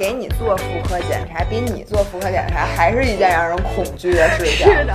[0.00, 4.66] 给你做妇科检查，比你做妇科检查还是一件让人恐惧的事情。
[4.66, 4.94] 是的，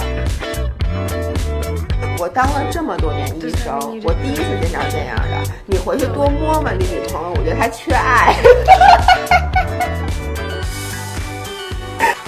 [2.17, 5.43] 我当了这么多年医生，我第一次见到这样的。
[5.67, 8.33] 你回去多摸摸你女朋友，我觉得她缺爱。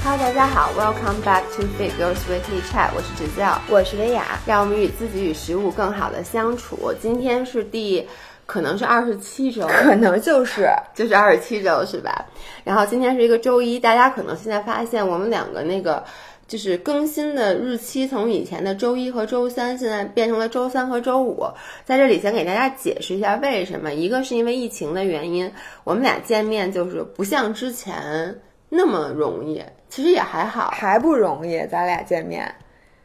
[0.06, 6.94] Hello，大家好，Welcome back to Fit Girls Weekly Chat，我是芷教，我是薇娅，让我们与自己与食物更好的相处。
[7.02, 8.08] 今天是第。
[8.48, 12.26] 可能是二十七周，可能就是 就是二十七周是吧？
[12.64, 16.04] 然后今天是一个周一，大家可能现在发现我们两个那个
[16.48, 21.46] 就是更新的日期从以前的周一和周三，现在变成了周三和周五。
[21.84, 25.52] 在这里先给大家解释一下为什么，一个是因为疫情的原因，
[25.84, 28.34] 我们俩见面就是不像之前
[28.70, 32.50] 那么容易，其实也还好，还不容易，咱俩见面。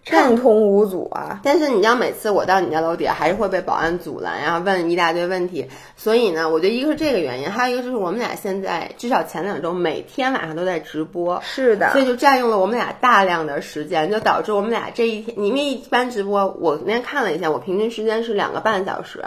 [0.04, 1.40] 畅通无阻啊！
[1.44, 5.68] 但是你知道，每次我到你家楼底下，还是会被保安阻拦，然后问一大堆问题。
[5.96, 19.24] 所以呢，我觉得一个是这个原因，还有一个就是我们俩现在至少前两周每天晚上都在直播，是的，所以就占用了我们俩大量的时间，就导致我们俩这一天，因为一般直播，我那天看了一下，我平均时间是两个半小时。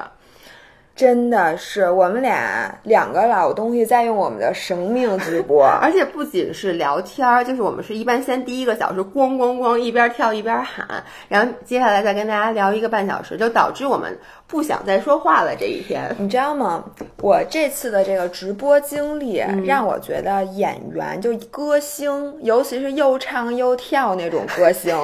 [0.95, 15.53] 真的是我们俩两个老东西在用我们的生命直播， 而且不仅是聊天儿，就是我们是一般先第一个小时咣咣咣一边跳一边喊，然后接下来再跟大家聊一个半小时，就导致我们不想再说话了。
[15.59, 16.81] 这一天，你知道吗？
[17.21, 24.95] 我这次的这个直播经历让我觉得演员就歌星，尤其是又唱又跳那种歌星，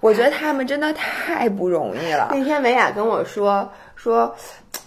[0.00, 2.30] 我觉得他们真的太不容易了。
[2.34, 3.70] 那天维雅跟我说。
[3.98, 4.32] 说，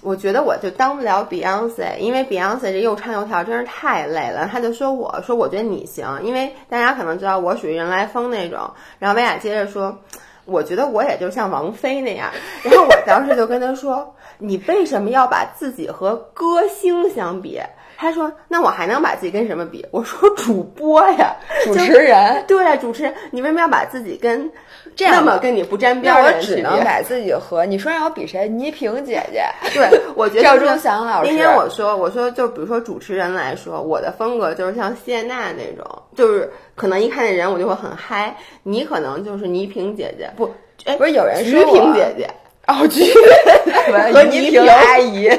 [0.02, 4.48] 我觉得我就当不了 Beyonce，因为 Beyonce 这又唱又跳真是太累了。
[4.50, 8.72] 他就说我说我觉得你行，因为大家可能知道我属于人来疯那种。
[9.00, 10.00] 然后薇娅接着说，
[10.46, 12.32] 我觉得我也就像王菲那样。
[12.64, 17.62] 然后我当时就跟他说， 你为什么要把自己和歌星相比？
[18.02, 21.36] 他说：“那我还能把自己跟什么比？”我说：“主播呀，
[21.66, 24.52] 主持人。”对呀，主持人，你为什么要把自己跟
[24.96, 26.48] 这样那么跟你不沾边的人比？
[26.48, 28.50] 我只能把自己和你说让我比谁？
[28.50, 29.44] 倪萍姐姐。
[29.72, 31.30] 对，我觉得赵忠祥老师。
[31.30, 38.36] 今天我说，我说就比如说主持人来说，我的风格就是像谢娜那种，就是可能一看见人我就会很嗨。
[38.64, 40.52] 你可能就是倪萍姐姐，不，
[40.86, 42.28] 哎，不是有人说倪萍姐姐
[42.66, 45.30] 哦， 倪和倪萍阿姨。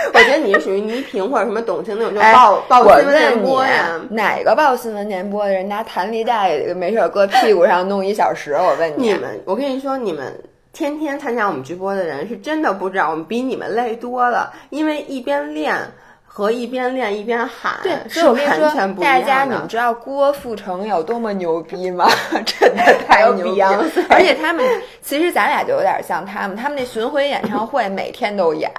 [0.14, 4.00] 我觉得你是属于倪萍或者什么董卿那种，就报报新闻联播呀。
[4.10, 8.52] 哪个报新闻联播的人拿弹力带没事搁屁股上弄一小时？
[8.54, 10.32] 我问你，你们，我跟你说，你们
[10.72, 14.52] 天天参加我们直播的人是真的不知道，我们比你们累多了。
[14.70, 15.76] 因为一边练
[16.24, 18.36] 和一边练一边喊，对，是完
[18.72, 22.08] 全不一样大家，你们知道郭富城有多么牛逼吗？
[22.46, 23.84] 真的太牛逼了！
[24.08, 24.64] 而且他们
[25.02, 28.70] 其实咱俩就有点像他们，他们那巡回演唱会每天都演。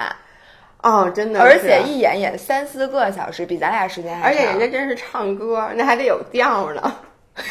[0.82, 4.32] 哦，真的，而且一演演三四个小时，比咱俩时间还长。
[4.32, 6.96] 而且人家真是唱歌，那还得有调呢。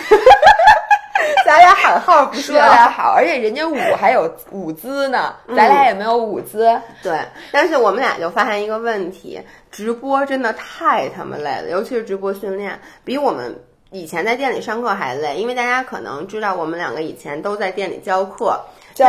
[1.47, 6.81] 咱俩喊号不说的好，而且人家舞还有舞姿呢，咱俩也没有舞姿。
[7.03, 7.19] 对，
[7.53, 9.41] 但是我们俩就发现一个问题：
[9.71, 13.55] 直播真的太他妈累了，尤其是直播训练，比我们
[13.91, 15.37] 以前在店里上课还累。
[15.37, 18.61] 因为大家可能知道，我们两个以前都在店里教课。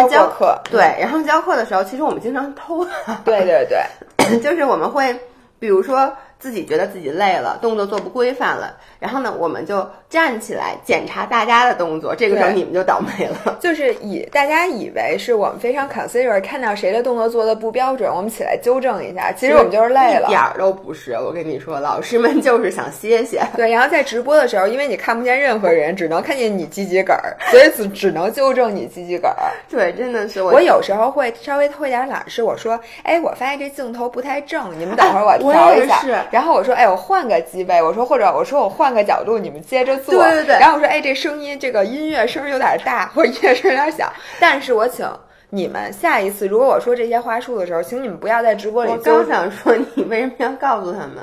[0.07, 2.85] 教课对，然后教课的时候，其实我们经常偷。
[3.25, 5.13] 对对对，就是我们会，
[5.59, 6.11] 比如说。
[6.41, 12.15] 自己觉得自己累了，动作做不规范了，然后呢，我们就站起来检查大家的动作。
[12.15, 19.31] 这个时候你们就倒霉了， 就是以大家以为是我们非常 consider 看到谁的动作做的不标准，我们起来纠正一下。
[19.31, 21.13] 其实我们就是累了，一点儿都不是。
[21.13, 23.41] 我跟你说，老师们就是想歇歇。
[23.55, 29.49] 对，然后在直播的时候，因为你看不见任何人，只能看见你鸡鸡梗儿，所以只 只能纠正你鸡鸡梗儿。
[29.67, 36.01] 对，真的是我有时候会稍微偷一点懒，是我说，哎，我发现这镜头不太正，你们等会儿我调一下。
[36.29, 40.15] 然后我说，哎，我换个机位，我说或者我说我换个角度，你们接着做。
[40.23, 40.59] 对对对。
[40.59, 44.11] 然后我说，哎，这声音，这个音乐声有点大，或者音乐声有点小。
[44.39, 45.07] 但是我请
[45.49, 48.91] 你们下一次，如果我说这些话术的时候，请你们不要在直播里。
[48.91, 51.17] 我刚想说，你为什么要告诉他们？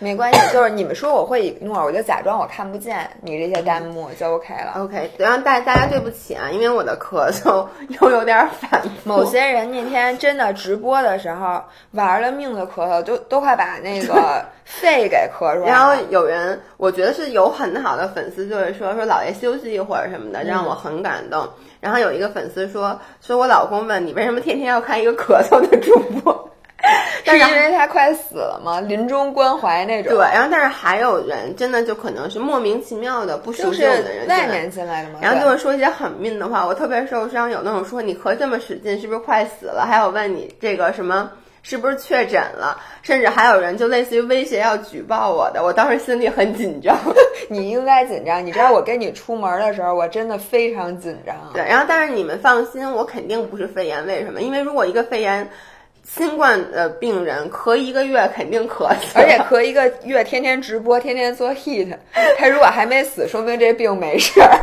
[0.00, 4.82] 没关系，就是你们说我会弄，我就假装我看不见你这些弹幕就 OK 了。
[4.82, 7.66] OK，然后大大家对不起啊，因为我的咳嗽
[8.00, 8.82] 又有点反。
[9.04, 15.66] 某些人那天真的直播的时候玩了命的咳嗽，都都快把那个 肺给咳出来了。
[15.66, 21.46] 然后有人，我觉得是有很好的粉丝就是说说老爷休息一会儿什么的，让我很感动。
[21.78, 26.50] 然后有一个粉丝说说我老公问你为什么天天要看一个咳嗽的主播。
[27.24, 28.80] 是因为他快死了吗？
[28.80, 30.12] 临终关怀那种。
[30.12, 35.20] 对，然后但是还有人真的就可能是莫名其妙的不熟悉我的人外面进来的吗？
[35.22, 37.48] 然后就会说一些很命的话，我特别受伤。
[37.50, 39.86] 有那种说你咳这么使劲，是不是快死了？
[39.86, 41.30] 还有问你这个什么
[41.62, 42.80] 是不是确诊了？
[43.02, 46.96] 甚至还有人就类似于威胁要举报我的，我当时心里很紧张。
[47.48, 51.36] 你应该紧张，你知道我跟你出门的时候，我真的非常紧张。
[51.54, 54.40] 对，然后但是你们放心，我肯定不是肺炎，为什么？
[54.40, 55.48] 因为如果一个肺炎。
[56.02, 61.96] 新冠的病人咳一个月肯定咳死，而且咳一个月，天天直播，天天做 heat，
[62.36, 64.60] 他如果还没死，说明这病没事儿。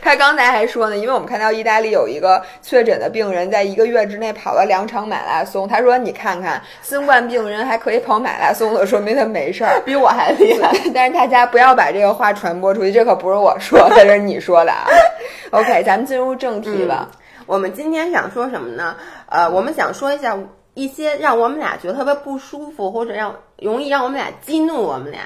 [0.00, 5.68] 他刚才还说呢，因为我们看到意大利有一个确诊的病人，在一个月之内跑了两场马拉松。
[5.68, 14.86] 他说：“你看看，新冠病人还可以跑马拉松的，说明他没事儿， 比我还厉害。”但是大家不要把这个话传播出去，这可不是我说的，这是你说的啊。
[15.52, 17.08] OK，咱们进入正题吧。
[17.44, 18.96] 我们今天想说什么呢？
[19.28, 20.38] 呃，我们想说一下。
[20.78, 25.22] 一些让我们俩觉得特别不舒服，或者让容易让我们俩激怒我们俩，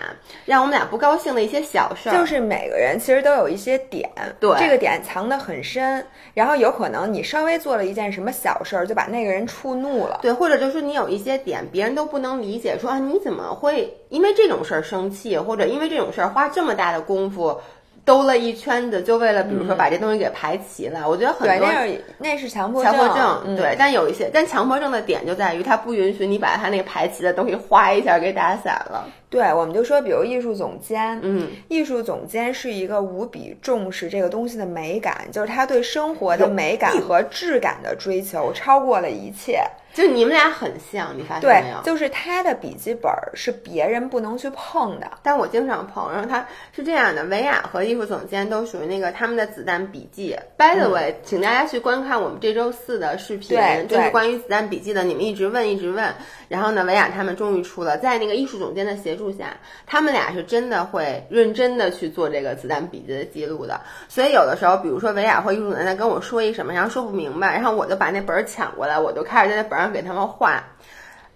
[0.47, 4.09] 让我们俩不高兴的一些小事儿，就是每个人其实都有一些点，
[4.41, 6.03] 对这个点藏得很深，
[6.33, 17.61] 然后有可能你稍微做了一件什么小事儿，就把那个人触怒了，对，或者就是你有一些点，别人都不能理解，说啊你怎么会因为这种事儿生气，或者因为这种事儿花这么大的功夫。
[18.05, 21.09] 兜了一圈子，就为了比如说把这东西给排齐了。
[21.09, 23.77] 我觉得很多那那是强迫强迫症，对。
[23.79, 29.07] 但有一些，但强迫症的点就在于它不允许你把它那个排齐的东西哗一下给打散了。
[29.33, 39.63] 对，我们就说，比如艺术总监，嗯，艺术总监是一个无比重视这个东西的美感，就是他对生活的美感和质感的追求超过了一切。
[39.95, 41.77] 就你们俩很像，你发现没有？
[41.83, 46.11] 就是他的笔记本是别人不能去碰的，但我经常碰。
[46.11, 50.35] 然后他是这样的，维亚和艺术总监都属于那个他们的子弹笔记。
[50.57, 55.05] By the way，请大家去观看我们这周四的视频，就是关于子弹笔记的。
[55.05, 56.11] 你们一直问，一直问。
[56.49, 59.55] 然后呢，维亚他们终于出了，在那个艺术总监的协助下，
[59.87, 63.81] 他们俩是真的会认真的去做这个子弹笔记的记录的。
[64.09, 70.65] 所以有的时候，比如说维亚或艺术总监在跟我说一什么，然后说不明白，然后我就把那本儿抢过来，我就开始在那本上给他们画。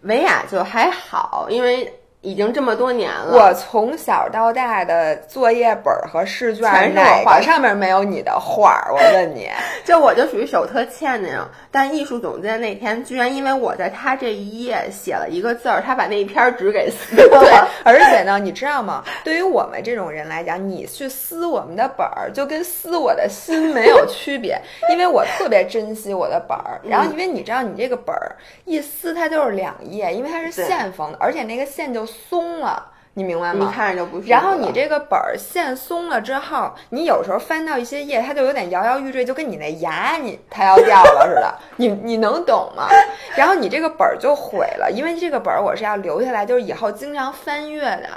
[0.00, 1.95] 维亚就还好，因为。
[2.26, 8.92] 已经这么多年了，我从小到大的作业本和试卷全是我画，上面没有你的画儿。
[8.92, 9.48] 我问你，
[9.86, 11.46] 就我就属于手特欠那种。
[11.70, 17.38] 但艺术总监那天居然因为我在他这一页写了一个字儿，他把那一篇纸给撕了。
[17.38, 17.52] 对，
[17.84, 19.04] 而且呢，你知道吗？
[19.22, 24.60] 对于我们这种人来讲，你去撕我们的本儿，就跟撕我的心没有区别。
[24.90, 28.34] 因为我特别珍惜我的本儿，然后因为你知道，你这个本儿
[28.64, 32.04] 一撕它就是两页，因为它是线缝的，而且那个线就。
[32.28, 33.66] 松了，你明白吗？
[33.66, 34.20] 你看着就不。
[34.26, 41.54] 然后你这个本儿线松了之后，你有时候翻到一些页，它就有点摇摇欲坠，就跟你那牙你它要掉了似的。
[41.76, 42.88] 你你能懂吗？
[43.36, 48.08] 然后你这个本儿就毁了，因为这个本儿我是要留下来，就是以后经常翻阅的。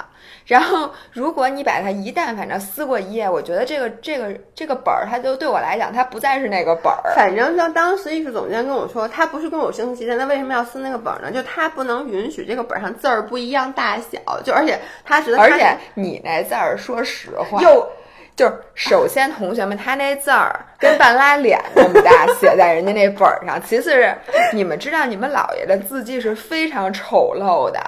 [0.50, 7.14] 然后，如果你把它一旦反正撕过一页，我觉得这个这个这个本儿，它就对我来讲，它不再是那个本儿。
[7.14, 11.30] 反正像当时艺术总监跟我说，他不是跟我生气，那为什么要撕那个本儿呢？
[11.30, 17.88] 就他不能允许这个本上字儿不一样大小，就而且他觉得，而且你那字儿，说实话，又
[18.34, 23.62] 就是首先同学们，他那字儿跟半拉脸那么大，写在人家那本儿上。
[23.62, 24.12] 其次是
[24.52, 27.78] 你们知道，你们姥爷的字迹是非常丑陋的。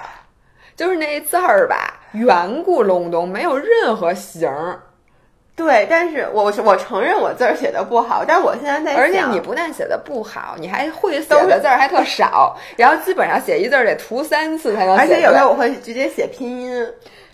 [0.76, 2.34] 就是那字儿吧，圆
[2.64, 4.80] 咕隆咚，没有任何形儿。
[5.54, 14.96] 对，但是我我承认我字儿写的不好，但是我现在在而且你不但写的不好，你还会写的字儿还特少，然后基本上写一字儿得涂三次才能。
[14.96, 16.86] 而且有时候我会直接写拼音。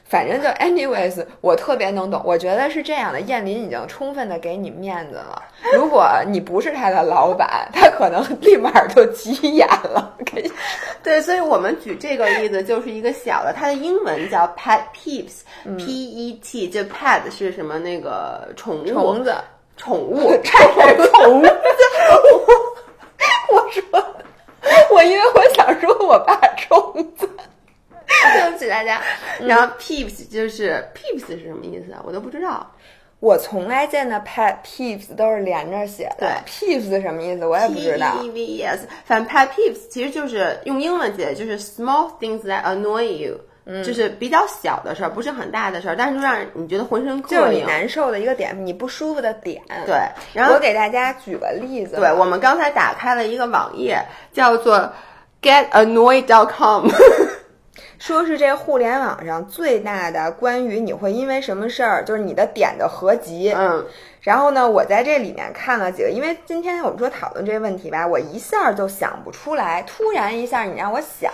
[0.08, 2.23] 反正就 anyways，我特别能懂。
[2.25, 5.42] 我觉得是这样的，燕林已经充分的给你面子了。
[5.75, 10.16] 如果你不是他的老板，他可能立马就急眼了。
[11.04, 19.35] 对，所以我们举这个例子就是一个小的，它的英文叫 pet peeves，p e t，就 pet 是什么那个宠物虫子，
[19.76, 21.44] 宠物 宠物。
[23.50, 23.82] 我说，
[24.90, 27.28] 我因为我想说我爸虫子。
[28.34, 29.00] 对不起大家，
[29.40, 32.02] 然后 peeps 就是 peeps 是什么意思啊？
[32.04, 32.70] 我都不知道。
[33.20, 36.18] 我从来见的 pet peeves 都是连着写的。
[36.20, 37.44] 对，peeves 什么意思？
[37.44, 38.12] 我也不知道。
[38.20, 43.40] P E V E S，反正 pet peeves 其实就是用英文解，就是 small things that annoy you，
[43.82, 49.60] 就是比较小的事儿，不是很大的事儿，但是就让你觉得浑身膈应，就是你难受的一个点，你不舒服的点。
[49.84, 49.96] 对，
[50.32, 51.96] 然后我给大家举个例子。
[51.96, 54.00] 对，我们刚才打开了一个网页，
[54.32, 54.92] 叫做
[55.42, 56.88] getannoyed.com。
[57.99, 63.52] 说是这互联网上最大的关于你会因为什么事儿，就是你的点的合集。
[63.57, 63.85] 嗯，
[64.21, 71.33] 然后呢，我在这里面看了几个，因为今天我们说讨论这个问题吧，我一下就想不出来，突然一下你让我想，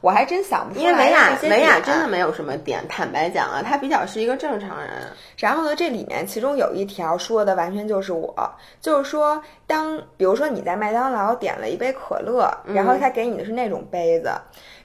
[0.00, 0.86] 我还真想不出来。
[0.86, 4.90] 因为维亚这些维亚真的没有什么点，坦白讲啊，他比较是一个正常人。
[5.36, 8.32] 然后呢，这里面其中有一条说的完全就是我，
[8.80, 14.30] 就是说，当比如说你在麦当劳点了一杯可乐，然后他给你的是那种杯子，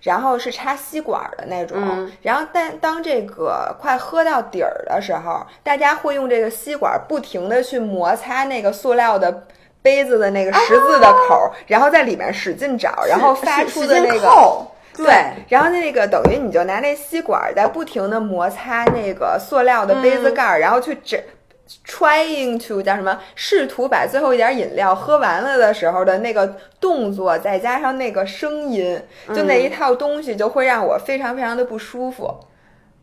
[0.01, 2.11] 然后是插吸管的那种，嗯。
[2.21, 9.47] 然后但当这个快喝到底儿的时候，大家会用这个吸管不停的去摩擦那个塑料的。
[9.81, 14.67] 杯子的那个十字的口儿，然后在里面使劲找，然后发出的那个扣。
[14.93, 15.13] 对，
[15.47, 21.17] 然后那个等于你就拿那吸管儿在不停的摩擦那个塑料的杯子盖儿，然后去整
[21.85, 32.33] trying to 叫什么，试图把最后一点饮料喝完了的时候的那个动作，再加上那个声音，就那一套东西就会让我非常非常的不舒服。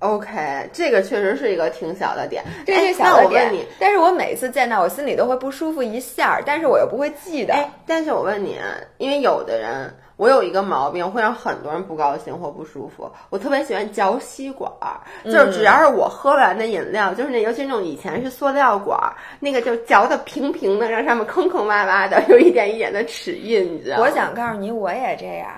[0.01, 2.45] OK，这个确实是一个挺小的点。
[2.67, 7.55] 这哎是小的点那我问你，，但是我每次见到我心里都会不舒服一下儿，但是我又不会记得。
[7.55, 13.11] 哎，但是我问你，啊，因为有的人，我有一个毛病，会让很多人不高兴或不舒服。
[13.31, 24.03] 我特别喜欢嚼吸管儿，就是只要是我喝完的饮料，就是那尤其那种以前是塑料管儿，那个就嚼的平平的，让上面坑坑洼洼的，有一点一点的齿印，你知道吗？
[24.03, 25.49] 我想告诉你，我也这样。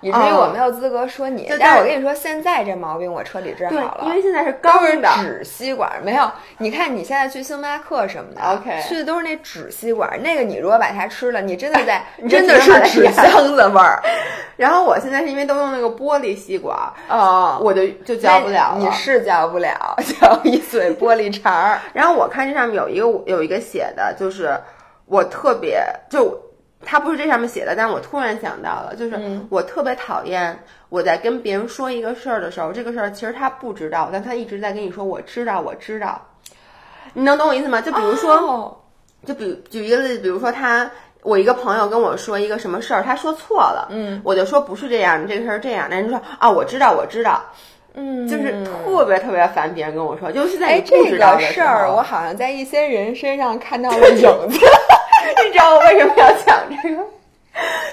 [0.00, 5.08] 以至于哦我没有资格说你，但是我跟你说，现在这毛病我彻底治好了，，因为现在是都是钢的。
[5.22, 6.30] 纸吸管，没有。
[6.58, 14.02] 你看你现在去星巴克什么的 OK 去的都是那纸吸管，那个你如果把它吃了，你真的在 你真的是纸箱子味儿
[14.56, 18.76] 然后我现在是因为都用那个玻璃吸管儿，哦，我就就嚼不了了。
[18.78, 21.80] 你是嚼不了， 嚼一嘴玻璃碴儿。
[21.92, 24.56] 然后我看这上面有一个有一个写的，就是
[25.06, 26.36] 我特别就
[26.90, 36.20] 它不是这上面写的，但是我突然想到了，就是我特别讨厌我在跟别人说一个事儿的时候，这个事儿其实他不知道，但他一直在跟你说我知道我知道，
[37.12, 37.80] 你能懂我意思吗？
[37.82, 38.76] 就比如说，哦。
[39.26, 40.90] 就比举一个例子，比如说他。
[41.24, 47.42] 我一个朋友跟我说一个什么事儿，他说错了，嗯，我就说不是这样，你这个事儿这样，那人就说啊，我知道，我知道，
[47.94, 54.58] 嗯，就是特别特别烦别人跟我说，尤其在这个事儿 我好像在一些人身上看到了影子。
[55.44, 57.02] 你知道我为什么要讲这个？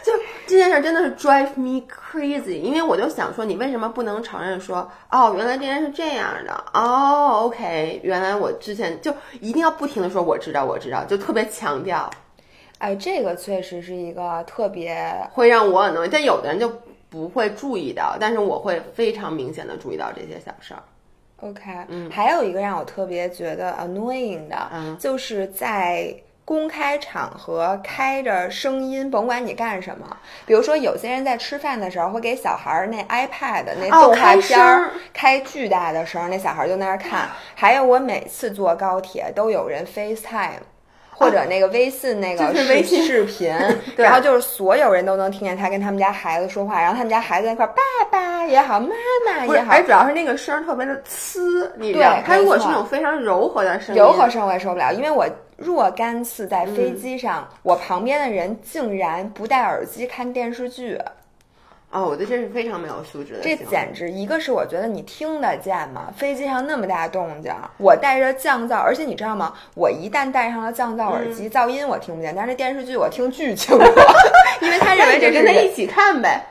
[0.04, 0.14] 就
[0.46, 9.12] 这件事真的是 drive me crazy，因为我就想说，你为什么不能承认说，哦，原来这件事是这样的，哦，OK，原来我之前就
[9.42, 12.08] 一定要不停的说我知道，我知道，就特别强调，
[12.78, 16.72] 哎，这个确实是一个特别会让我很多，但有的人就
[17.16, 20.84] 不会注意到，但是我会非常明显的注意到这些小事儿。
[21.38, 30.06] OK，嗯，还有一个让我特别觉得 annoying 的，嗯就是在公开场合开着声音，甭管你干什么。
[30.46, 37.30] 比如说，有些人在吃饭的时候会给小孩儿那 iPad 那哦动画片儿、开巨大的声儿，那小孩儿就在那儿看。
[37.56, 40.60] 还有，我每次坐高铁都有人 FaceTime。
[41.18, 43.56] 或者那个微信那个微信视频，
[43.96, 47.82] 然后就是所有人都能听见他跟他们家孩子说话，然后他们家孩子在那块儿，爸
[48.12, 48.90] 爸也好，妈
[49.26, 52.18] 妈，也好，而主要是那个声儿特别的呲，你知道吗？
[52.18, 55.26] 对，它如果是那种非常柔和的声音，柔和声我也受不了，因为我
[55.58, 61.00] 若干次在飞嗯机上，我旁边的人竟然不戴耳机看电视剧，
[61.92, 63.56] 哦，我对这是非常没有素质的这。
[63.56, 66.14] 简直一个是我觉得你听得见吗？
[66.18, 69.54] 飞机上那么大动静，我戴着降噪，而且你知道吗？
[69.76, 73.86] 我一旦戴上了降噪耳嗯机，噪音我听不见，但是电视剧我听巨清楚，
[74.62, 76.46] 因为他认为这 跟他一起看呗。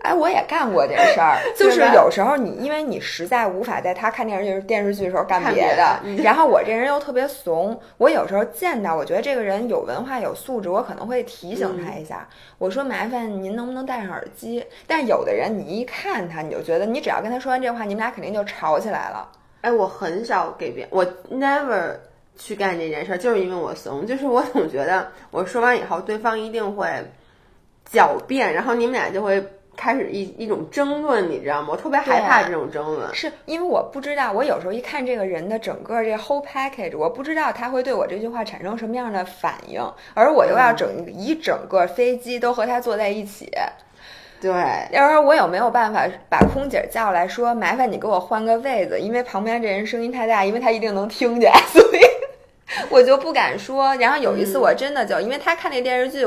[0.00, 12.26] 哎，我也干过这事儿， 就是有时候你因为你实在无法在他看电视剧电视剧的时候干别的别的，嗯然后我这人又特别怂，我有时候见到我觉得这个人有文化有素质，我可能会提醒他一下，
[12.58, 14.64] 我说麻烦您能不能戴上耳机？
[14.86, 19.28] 但有的人你一看他，你就觉得你只要跟他说完这话，你们俩肯定就吵起来了。
[19.60, 21.94] 哎，我很少给别我 never
[22.38, 26.88] 去干这件事儿，就是因为我怂，就是我总觉得我说完以后，对方一定会
[27.92, 29.44] 狡辩，然后你们俩就会
[29.80, 31.68] 开始一一种争论，你知道吗？
[31.70, 33.14] 我特别害怕这种争论。
[33.14, 39.80] 是因为我不知道，我有时候一看这个人的整个这 whole package，我不知道他会对我这句话产生什么样的反应，
[40.12, 43.50] 而我又要整一整个飞机都和他坐在一起。
[44.42, 44.52] 对，
[44.90, 52.00] 要是我有没有办法把空姐叫来说，麻烦你给我换个位子，因为旁边这人声音太大，因为他一定能听见，所以
[52.90, 53.94] 我就不敢说。
[53.96, 56.26] 然后有一次我真的就，因为他看那电视剧，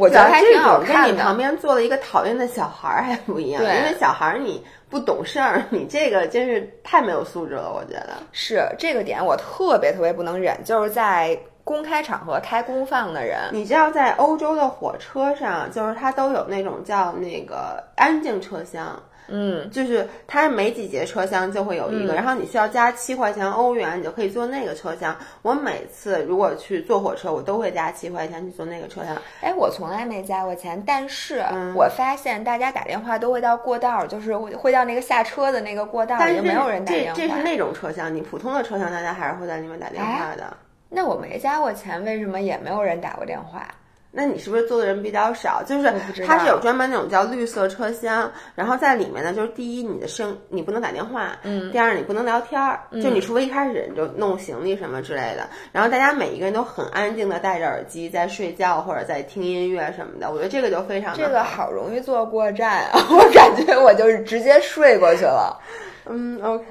[0.00, 1.08] 我觉得还挺好这种看的。
[1.08, 8.14] 跟你旁边坐了一个讨厌的小孩儿还不一样，因为小孩儿你不懂事儿， 你这个真是太没有素质了，我觉得。
[8.32, 13.38] 是这个点我特别特别不能忍，就是在公开场合开公放的人。
[13.52, 19.00] 你知道，在欧洲的火车上，就是它都有那种叫那个安静车厢。
[19.30, 25.16] 嗯，就是它每几节车厢就会有一个，然后你需要加七块钱欧元，你就可以坐那个车厢。
[25.42, 29.16] 我每次如果去坐火车，我都会加七块钱去坐那个车厢。
[29.40, 31.44] 哎，我从来没加过钱，但是
[31.74, 37.16] 我发现大家打电话都会到过道，就是会到那个下车的那个过道，但是没有人打电话。
[37.16, 40.56] 这这是那种车厢，你普通的车厢大家还是会在里面打电话的。
[40.88, 43.66] 那我没加过钱，为什么也没有人打过电话？
[44.12, 45.62] 那你是不是坐的人比较少？
[45.62, 45.92] 就是
[46.26, 65.56] 它是有专门那种叫绿色车厢，然后在里面呢，就是第一你的声你不能打电话，嗯，第二你不能聊天儿，就你除非一开始你就弄行李什么之类的，然后大家每一个人都很安静的戴着耳机在睡觉或者在听音乐什么的，我觉得这个就非常这个好容易坐过站啊， 我感觉我就是直接睡过去了。
[66.10, 66.64] 嗯，OK，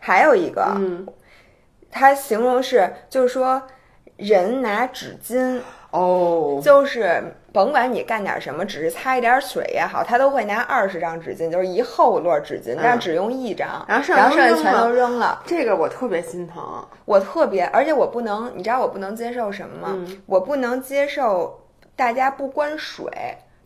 [0.00, 1.06] 还有一个，嗯，
[1.90, 3.60] 它形容是就是说
[4.16, 5.60] 人拿纸巾。
[5.90, 15.42] 哦，就是甭管你干点什么，只是擦一点水也好，他都会拿二十张纸巾，就是一厚摞纸巾，但是只用一张，然后剩下全都扔了。
[15.46, 16.62] 这个我特别心疼，
[17.04, 19.96] 我特别，而且我不能，你知道我不能接受什么吗？
[20.26, 21.58] 我不能接受
[21.94, 23.06] 大家不关水。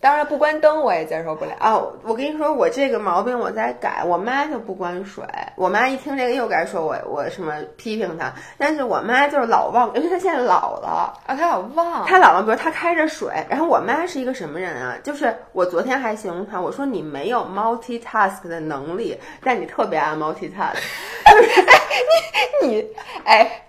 [0.01, 1.93] 当然不关灯我也接受不了哦。
[2.03, 4.03] 我跟你说，我这个毛病我在改。
[4.03, 5.23] 我妈就不关水，
[5.57, 8.33] 我妈一听这个又该说我我什么批评她。
[8.57, 12.07] 但是我妈就是老忘，因为她现在老了啊，她老忘。
[12.07, 14.97] 她老忘，比如她开着水，然后我妈是一个什么人啊？
[15.05, 20.79] 就是我昨天还形容她，我说你没有 multitask 的能力，但你特别爱 multitask。
[22.63, 22.87] 你你
[23.25, 23.65] 哎，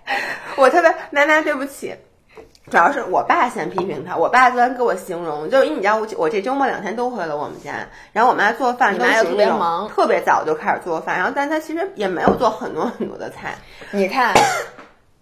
[0.56, 1.94] 我特别妈妈对不起。
[2.70, 7.72] 主要是我爸先批评他，我爸昨天给我形容，就是因为你知道我我这周末两天都回了我们家，
[8.12, 13.54] 然后我妈做饭你妈又特别忙，特别早就开始做饭，然后但她其实也没有做很多很多的菜，
[13.90, 14.32] 你看。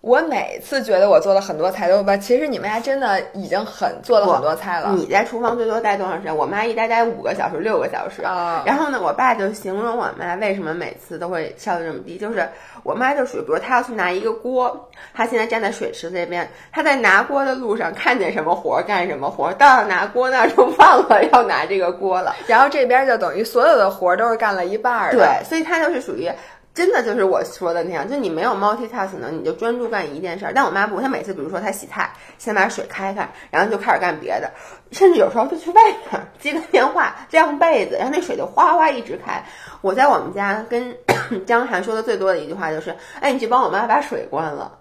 [0.01, 4.95] 我每次觉得我做了很多菜都吧，其实你们家真的已经很做了很多菜了。
[4.97, 6.35] 你在厨房最多待多长时间？
[6.35, 8.23] 我妈一待待五个小时、六个小时。
[8.23, 8.63] 啊。
[8.65, 12.49] 然后呢，我爸就形容我妈为什么每次都会效率这么低，就是
[12.83, 25.11] 我妈就属于，比如她要去拿一个锅，她现在站在水池这边，她在拿锅的路上看见什么活干什么活，到了拿锅那儿就忘了要拿这个锅了，然后这边就等于所有的活都是干了一半儿。
[25.13, 26.31] 对，所以她就是属于。
[26.73, 30.53] 真的就是我说的那样，就你没有 multitask 呢，你就专注干一件事儿。
[30.55, 34.49] 但我妈不，她每次比如说她洗菜，先把水开开，然后就开始干别的，
[34.93, 39.45] 甚至有时候就去外面接个电话，晾被子，然后那水就哗哗一直开。
[39.81, 40.97] 我在我们家跟
[41.45, 44.77] 江涵说的最多的一句话就是：“哎，你去帮我妈把水关了。”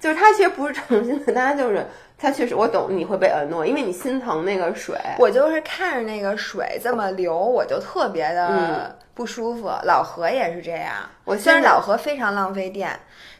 [0.00, 1.86] 就是他其实不是诚心的，但他就是
[2.16, 4.96] 他确实我懂你会被 annoy，因为你心疼那个水。
[5.18, 8.96] 我就是看着那个水这么流，我就特别的。
[9.20, 10.94] 不舒服，老何也是这样。
[11.24, 12.88] 我虽然老何非常浪费电，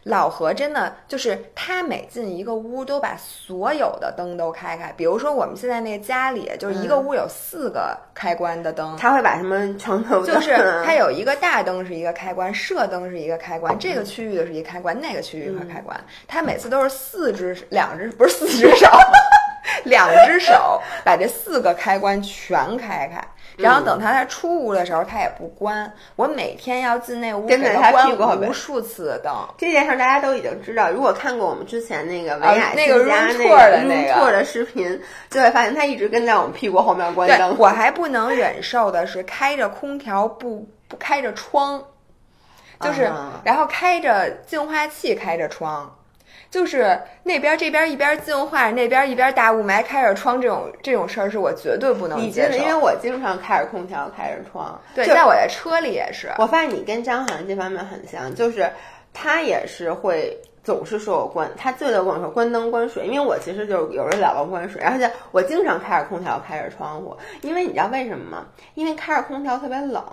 [0.03, 4.93] 老何真的就是他每进一个屋都把所有的灯都开开。
[4.95, 15.99] 比如说我们现在那个家里，就是一个屋有四个开关的灯，他会把什么床头就是他有一个大灯是一个开关，射灯是一个开关，这个区域的是一个开关，那个区域一个开关。
[16.27, 18.87] 他每次都是四只两只不是四只手，
[19.85, 23.19] 两只手把这四个开关全开开。
[23.57, 25.91] 然后等他他出屋的时候，他也不关。
[26.15, 29.33] 我每天要进那屋跟着他关无数次的灯。
[29.57, 30.89] 这件事大家都已经知道。
[30.89, 37.55] 如果看过我们之前那个维雅那个 room tour 的那个的视频，就会发现他一直跟在我们屁股后面关灯。
[37.57, 41.83] 我还不能忍受的是开着空调不不开着窗，
[42.79, 43.11] 就是
[43.43, 45.93] 然后开着净化器开着窗。
[46.51, 52.57] 就是那边这边一边净化，那边一边大雾霾，开着窗这种这种事儿是我绝对不能接受。
[52.57, 54.77] 因为我经常开着空调，开着窗。
[54.93, 56.29] 对，在我的车里也是。
[56.37, 58.69] 我发现你跟张涵这方面很像，就是
[59.13, 68.45] 他也是会总是说我关，他最多跟我说关灯关水，因为我其实就是有人老忘关水，而且我经常开着空调，开着窗户，因为你知道为什么吗？
[68.73, 70.03] 因为开着空调特别冷，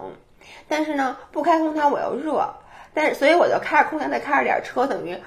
[0.68, 2.48] 但是呢不开空调我又热，
[2.94, 5.18] 但是所以我就开着空调再开着点车，等于。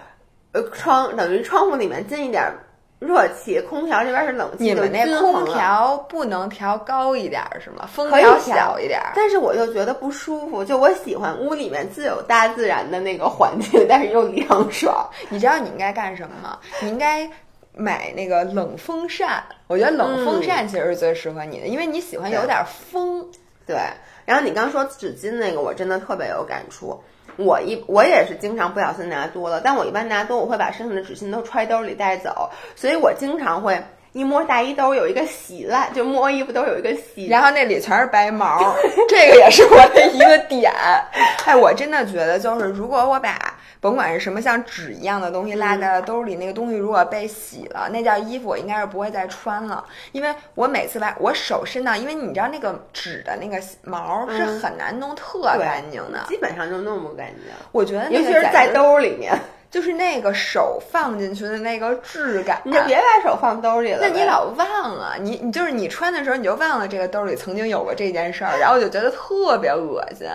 [0.54, 2.52] 呃，窗等于窗户里面进一点
[3.00, 7.88] 热气，空调这边是冷气，你们那空调不能调高一点是吗？
[7.92, 9.02] 风调小一点。
[9.16, 15.10] 但是我就觉得不舒服，就我喜欢屋里面自有大自然的那个环境，但是又凉爽。
[15.30, 16.60] 你知道你应该干什么吗？
[16.82, 17.28] 你应该
[17.74, 19.44] 买那个冷风扇。
[19.68, 23.26] 我觉得冷风扇其实是最适合你的，因为你喜欢有点风。
[23.66, 23.78] 对。
[24.26, 27.02] 然后你刚说纸巾那个，我真的特别有感触。
[27.38, 33.82] 我一我也是经常不小心拿多了，但我一般拿多，我会把剩下的纸巾都揣兜里带走，所以我经常会
[34.14, 38.76] 一摸大衣兜有一个洗烂，就摸衣服都有一个洗，然后那里全是白毛，
[39.08, 40.72] 这个也是我的一个点。
[41.46, 57.46] 哎，我真的觉得就是如果我把甭管是什么像纸一样的东西落在了兜里，那个东西如果被洗了，那件衣服我应该是不会再穿了，因为我每次把我手伸到，因为你知道那个纸的那个毛是很难弄特干净的，基本上就弄不干净。
[57.72, 59.34] 我觉得尤其是在兜里面。
[59.72, 64.00] 就是那个手放进去的那个质感，你就别把手放兜里了。
[64.02, 70.28] 那你老忘啊，你你就是你穿的时候你就忘了这个兜里曾经有过这件事儿，然后我就觉得特别恶心。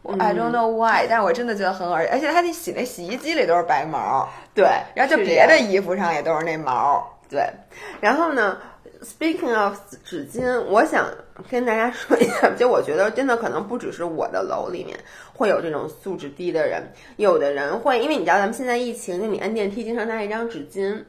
[0.00, 7.46] 我 I don't know why，但是我真的觉得很恶心，而且它那洗那洗衣机里都是白毛，对，然后就别的衣服上也都是那毛，对。
[8.00, 8.56] 然后呢
[9.02, 11.06] ，Speaking of 纸巾，我想
[11.50, 14.98] 跟大家说一下， 就我觉得真的可能不只是我的楼里面。
[15.34, 16.82] 会有这种素质低的人，
[17.16, 21.02] 有的人会，因为你知道咱们现在疫情，就你按电梯经常拿一张纸巾，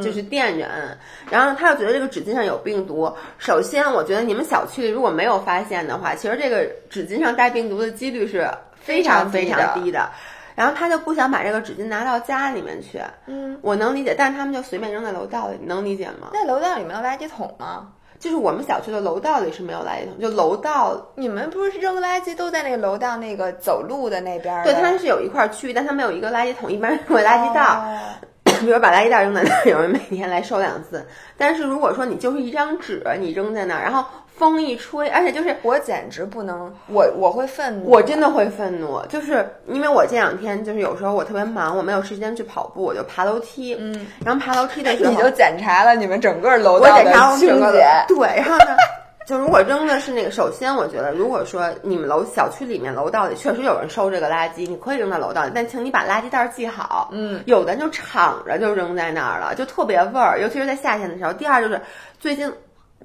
[0.00, 0.96] 就是垫着摁，
[1.30, 3.12] 然后他又觉得这个纸巾上有病毒。
[3.36, 8.48] 首先，我觉得你们小区里如果没有发现的话，其实这个纸巾上带病毒的几率是
[8.80, 10.08] 非常非常低的。
[10.54, 16.28] 然后他就不想把这个纸巾拿到家里面去，嗯，我能理解，但是他们就随便扔在楼道里，你能理解吗？
[16.32, 17.88] 那楼道里没有垃圾桶吗？
[18.20, 24.62] 就是我们小区的楼道里是没有垃圾桶，就楼道，你们不是扔垃圾都在那个楼道那个走路的那边？
[24.62, 28.16] 对，它是有一块区域，但它没有一个垃圾桶，一般会垃圾袋。
[28.60, 31.04] 比如把垃圾袋扔在那儿，有人每天来收两次。
[31.36, 34.04] 但是如果说你就是一张纸，你扔在那儿，然后。
[34.36, 48.76] 风一吹，而且就是我简直不能，我我会愤怒，我真的会愤怒，就是因为我这两天就是有时候我特别忙，我没有时间去跑步，我就爬楼梯，嗯，然后爬楼梯的时候你就检查了你们整个楼道的清洁， 对，然后呢，
[49.24, 61.32] 就如果扔的是那个，首先我觉得，如果说你们楼小区里面楼道里确实有人收这个垃圾，你可以扔到楼道里，但请你把垃圾袋系好，嗯，有的就敞着就扔在那儿了，就特别味儿，尤其是在夏天的时候。
[61.32, 61.80] 第二就是
[62.18, 62.52] 最近。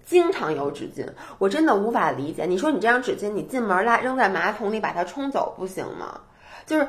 [0.06, 1.06] 经常有纸巾，
[1.38, 2.46] 我真的无法理解。
[2.46, 6.22] 你说你这张纸巾，你进门拉扔在马桶里把它冲走不行吗？
[6.66, 6.88] 就是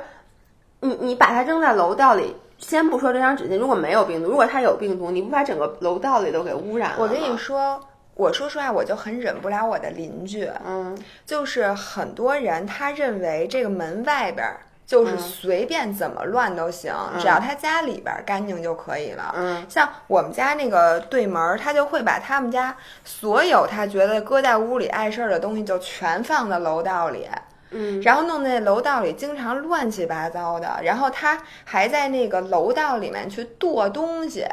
[0.80, 6.96] 你你把它扔在楼道里，先不说这张纸巾如果没有病毒，如果它有病毒，你不把整个楼道里都给污染了？
[6.98, 7.80] 我跟你说，
[8.14, 14.46] 我说实话，我就很忍不了我的邻居，嗯，就是很多人他认为这个门外边。
[14.90, 19.32] 就是随便怎么乱都行，只要他家里边干净就可以了。
[19.36, 27.28] 嗯，像我们家那个对门，他就会把他们家所有他觉得搁在屋里碍事儿的东西就全放在楼道里。
[27.70, 34.44] 嗯，然后弄那楼道里经常乱七八糟的，然后他还在那个楼道里面去剁东西，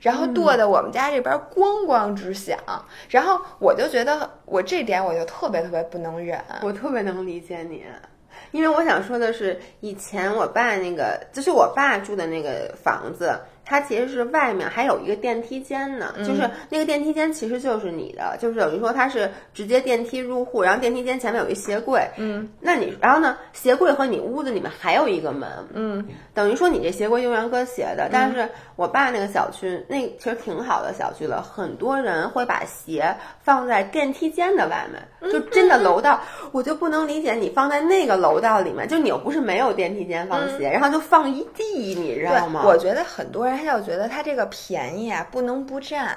[0.00, 2.56] 然后剁的我们家这边咣咣直响。
[3.08, 7.84] 然后我就觉得我这点我就特别特别不能忍，我特别能理解你。
[8.56, 13.38] 因为我想说的是，以前我爸那个，就是我爸住的那个房子。
[13.68, 28.08] 它其实是外面还有一个电梯间呢，就是那个电梯间其实就是你的，就是等于说它是直接电梯入户，然后电梯间前面有一鞋柜，嗯，那你然后呢，鞋柜和你屋子里面还有一个门，嗯，等于说你这鞋柜永远搁鞋的。
[28.12, 33.12] 但是我爸那个小区那其实挺好的小区了，很多人会把鞋
[33.42, 36.20] 放在电梯间的外面，就真的楼道，
[36.52, 42.62] 我就不能理解你放在那个楼道里面，就你又不是没有电梯间放鞋，然后就放一地，你知道吗？
[42.64, 43.56] 我觉得很多人。
[43.56, 46.14] 他就觉得他这个便宜啊，不能不占，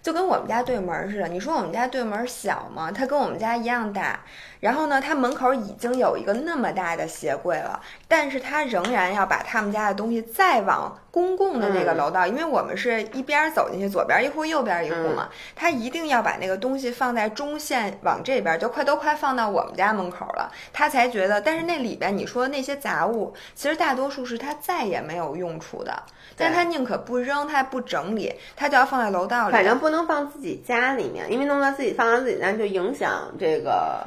[0.00, 1.26] 就跟我们家对门似的。
[1.26, 2.92] 你说我们家对门小吗？
[2.92, 4.20] 它跟我们家一样大。
[4.60, 21.40] 然后呢，他门口已经有一个那么大的鞋柜了，但是他仍然要把他们家的东西再往公共的那个楼道，因为我们是一边走进去，左边一户，右边一户嘛，他一定要把那个东西放在中线往这边，就快都快放到我们家门口了，他才觉得。
[21.40, 26.02] 但是那里边你说那些杂物，其实大多数是他再也没有用处的，
[26.36, 29.52] 但他宁可不扔，他也不整理，他就要放在楼道里。
[29.52, 34.06] 反正不能放自己家里面，因为弄到自己放到自己家就影响这个。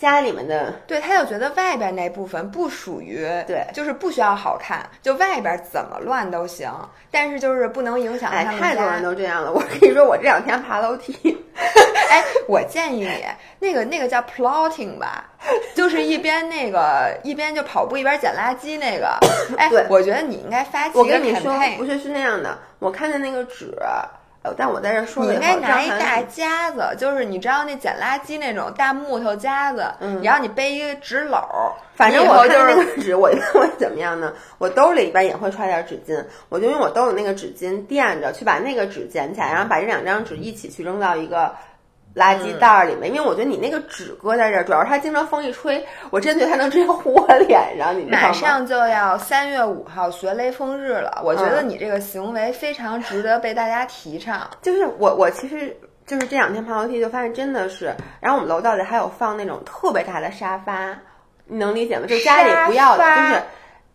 [0.00, 6.72] 家里面的，对，他就觉得外边那部分不属于，对，就是不需要好看，就外边怎么乱都行，
[7.10, 8.58] 但是就是不能影响他们家。
[8.58, 11.14] 太多人都这样了，我跟你说，我这两天爬楼梯，
[12.08, 13.24] 哎，我建议你
[13.58, 15.26] 那个那个叫 plotting 吧，
[15.76, 19.18] 就是一边那个一边就跑步一边捡垃圾那个。
[19.58, 23.76] 哎，对，我觉得你应该发起我跟你说，不是是那样的，我看见那个纸。
[24.42, 29.84] 呃，但我在这说，你应该拿一大夹子，就是你知道那捡垃圾那种大木头夹子，
[30.22, 31.44] 然后你背一个纸篓，
[31.94, 34.32] 反正我就是那个纸，我 我怎么样呢？
[34.56, 41.54] 我兜里边也会揣点纸巾，我就用我兜里那个纸巾垫着，去把那个纸捡起来，然后把这两张纸一起去扔到一个
[42.14, 48.28] 垃圾袋儿里面，因为我觉得你那个纸搁在这儿，主要是它经常风一吹，我真觉得它能直接呼我脸上，你知道吗？
[48.28, 54.48] 马上就要三月五号学雷锋日了，我觉得你这个行为非常值得被大家提倡。
[54.60, 60.98] 就是我，我其实就是这两天爬楼梯就发现真的是，然后我们楼道里还有放那种特别大的沙发，
[61.46, 62.06] 你能理解吗？
[62.08, 63.42] 就家里不要的，就是。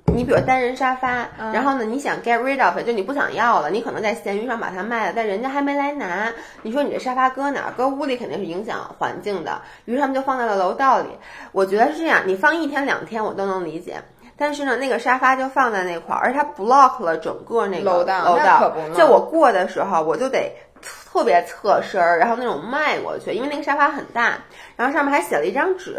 [0.08, 6.32] 你比如单人沙发，然后呢，你想 get rid of，就你不想要了，你可能在闲鱼上把它卖了，但人家还没来拿。
[6.62, 7.74] 你说你这沙发搁哪儿？
[7.76, 9.62] 搁屋里肯定是影响环境的。
[9.84, 11.08] 于是他们就放在了楼道里。
[11.52, 13.96] 我觉得是这样，你放一天两天我都能理解。
[14.38, 18.24] 但是呢，那个沙发就放在那块儿，而且它 block 了整个那个楼道。
[18.26, 24.38] 楼道，就我过的时候，我就得特别侧身儿，然后那种迈过去，因为那个沙发很大，
[24.78, 25.98] 然后上面还写了一张纸，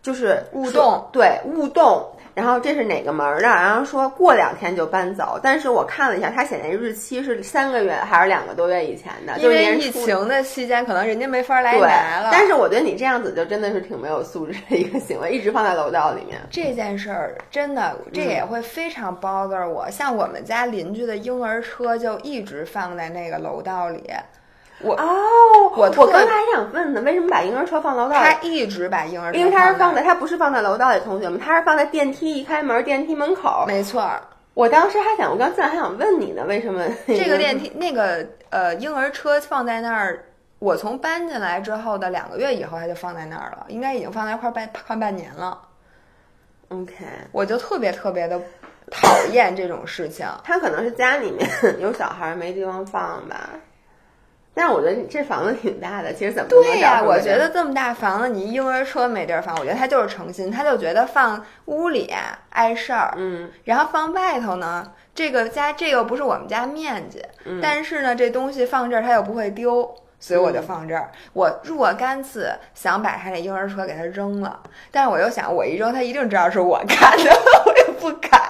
[0.00, 2.06] 就是勿动，对，勿动。
[2.38, 3.42] 然后这是哪个门的？
[3.42, 9.36] 然后说过两天就搬走，但是我看了一下，他写那日期是三个月还是两个多月以前的？
[9.40, 12.28] 因为疫情的期间，可能人家没法来拿了。
[12.30, 16.38] 但是我觉得你这样子就真的是挺没有素质的一个行为，一直放在楼道里面。
[16.48, 19.90] 这件事儿真的，这也会非常 bother 我。
[19.90, 24.08] 像我们家邻居的婴儿车就一直放在那个楼道里。
[24.80, 25.06] 我哦，
[25.76, 28.14] 我我刚才还想问呢，为什么把婴儿车放楼道？
[28.14, 33.64] 他一直把婴儿车，因为他是放在，他不是放在楼道里，同学们，他是放在电梯一开门，电梯门口。
[33.66, 34.08] 没错，
[34.54, 40.24] 我当时还想，我刚进来还想问你呢，为什么这个电梯那个呃婴儿车放在那儿？
[40.60, 45.60] 我从搬进来之后的两个月以后，他就放在那儿了，应该已经放在快半快半年了。
[46.68, 46.94] OK，
[47.32, 48.40] 我就特别特别的
[48.90, 50.26] 讨厌这种事情。
[50.42, 51.48] 他可能是家里面
[51.80, 53.50] 有小孩没地方放吧。
[54.58, 57.00] 但我觉得你这房子挺大的，其实怎么对呀？
[57.00, 62.12] 我觉得这么大房子，你婴儿车没地儿放，我觉得他就是诚心，他就觉得放屋里
[62.50, 71.12] 碍事儿，嗯，然后放外头呢，这个家这个不是我们家面积，嗯、但是呢，这东西放这儿他又不会丢，所以我就放这儿。
[71.34, 74.58] 我若干次想把他那婴儿车给他扔了，
[74.90, 77.30] 但是我又想，我一扔他一定知道是我干的，
[77.64, 78.40] 我也不敢。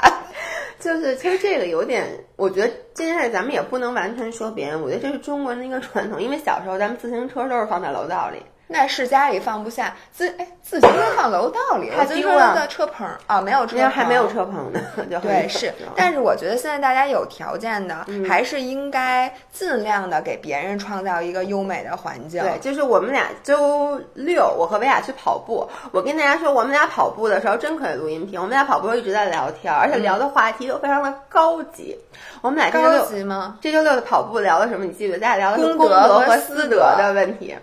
[0.81, 8.41] 就是，其实这个有点，我觉得现在咱们也不能完全说别人，我觉得这是中国人的一个传统，因为小时候咱们自行车都是放在楼道里。
[8.69, 15.73] 那是家里放不下自哎，自行车放楼道里，他自行车在车棚啊，没有车棚，还没有车棚呢， 就对是。
[15.97, 22.43] 但是我觉得现在大家有条件的，嗯、还是应该尽量的给别人创造一个优美的环境。
[22.43, 25.69] 对，就是我们俩周六，我和维亚去跑步。
[25.91, 28.39] 我跟大家说，我们俩跑步的时候真可以录音频。
[28.39, 31.99] 我们俩跑步时候一直在聊天，而且聊的话题都非常的高级。
[32.43, 33.57] 我们俩这周六高级吗？
[33.61, 34.85] 这周六的跑步聊的什么？
[34.85, 35.19] 你记得？
[35.19, 37.57] 咱俩聊的是功德和私德的问题。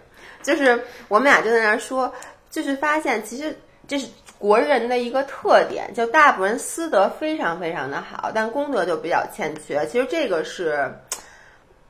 [0.46, 2.14] 就是我们俩就在那儿说，
[2.52, 9.84] 就是发现其实这是国人的一个特点，就大部分人私德非常非常的好，但公德就比较欠缺。
[9.88, 10.88] 其实这个是，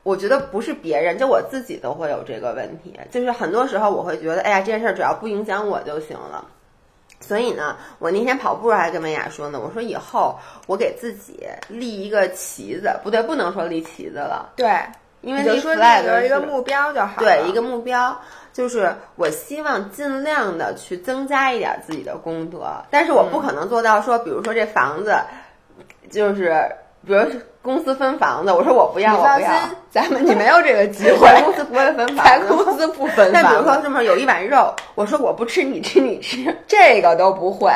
[0.02, 2.98] 我觉得不是别人，就我自己都会有这个问题。
[3.10, 6.46] 就是很多时候我会觉得，哎呀，这件事只要不影响我就行了。
[7.20, 14.70] 所以呢，我那天跑步还跟文雅说呢，我说以后我给自己立一个旗子，不对，不能说立旗子了，对，
[15.22, 18.16] 因为立 flag 一个目标就好，对，一个目标。
[18.56, 25.14] 就是我希望尽量的去增加一点自己的功德，但是我不可能做到说，比如说这房子，
[26.10, 26.64] 就是
[27.06, 27.20] 比如
[27.60, 29.50] 公司分房子，我说我不要，我不要，
[29.90, 37.70] 咱们你没有这个机会， 公司不会分房子，公司不分 但比如说这么有一碗肉，我说我不吃，你吃你吃， 这个都不会，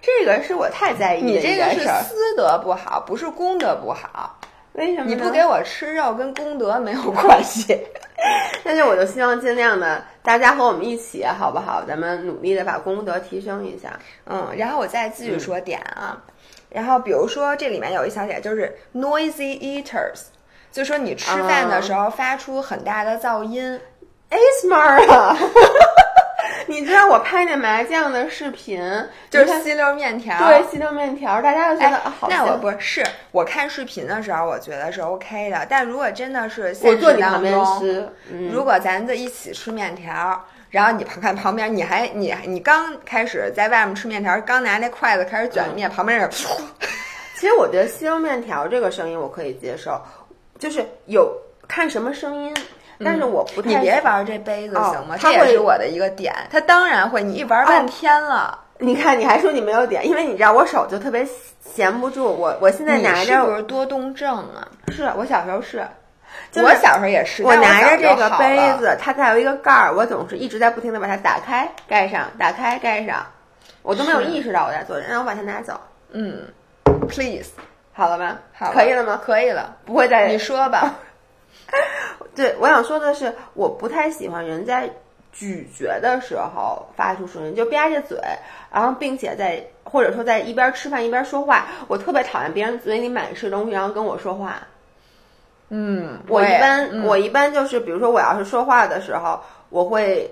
[0.00, 1.80] 这个是我太在意的你这个是。
[2.08, 4.38] 私德不好，不是功德不好。
[4.74, 7.78] 为什么你不给我吃肉，跟功德没有关系。
[8.64, 11.82] 但是我就希望尽量的，大家和我们一起，好不好？
[11.86, 13.98] 咱们努力的把功德提升一下。
[14.26, 16.16] 嗯，然后我再继续说点啊。
[16.16, 16.34] 嗯、
[16.70, 20.20] 然后比如说这里面有一小点，就是 noisy eaters，
[20.70, 23.80] 就说你吃饭的时候发出很大的噪音。
[24.30, 25.36] 哎、嗯、，smart 啊！
[26.66, 28.80] 你知道我拍那麻将的视频，
[29.30, 32.28] 就是吸溜面条，对，吸溜面条，大家都觉得、哎、啊，好。
[32.28, 35.66] 那我不是，我看视频的时候，我觉得是 OK 的。
[35.68, 50.00] 但如果真的是我坐你当旁边中，吃，嗯、如果咱在一起吃面条，然后你旁看旁边，你还你你刚开始在外面吃面条，刚拿那筷子开始卷面，嗯、旁边人，其实我觉得吸溜面条这个声音我可以接受，
[50.58, 51.32] 就是有
[51.66, 52.54] 看什么声音。
[53.04, 55.14] 但是我不太，你别玩这杯子行吗？
[55.14, 56.34] 哦、这也是我的一个点。
[56.50, 58.58] 他当然会，你一玩半天了。
[58.58, 61.26] 哦、你看，你还说你没有点，因为你知道我手就特别
[61.60, 62.24] 闲不住。
[62.24, 64.66] 我我现在拿着，是不是多动症啊？
[64.88, 65.86] 是我小时候是，
[66.50, 67.42] 就是、我小时候也是。
[67.44, 73.24] 我拿着这个个杯子，它再有一个盖儿，我总是一直在不停的把它打开、盖上、打开、盖上，
[73.82, 74.98] 我都没有意识到我在做。
[74.98, 75.80] 然后我把它拿走。
[76.10, 76.42] 嗯
[77.08, 77.50] ，please，
[77.92, 78.38] 好了吧？
[78.52, 79.20] 好，可以了吗？
[79.24, 80.94] 可以了，不会再你说吧。
[82.34, 84.88] 对，我想说的是，我不太喜欢人在
[85.32, 88.18] 咀嚼的时候发出声音，就吧着嘴，
[88.72, 91.66] 然后并且在或者说在一边吃饭一边说话。
[91.88, 94.66] 我特别讨厌别人嘴里满是东西，然后跟我说话。
[95.68, 99.40] 嗯，我一般、嗯我一般就是，比如说我要是说话的时候，
[99.70, 100.30] 我会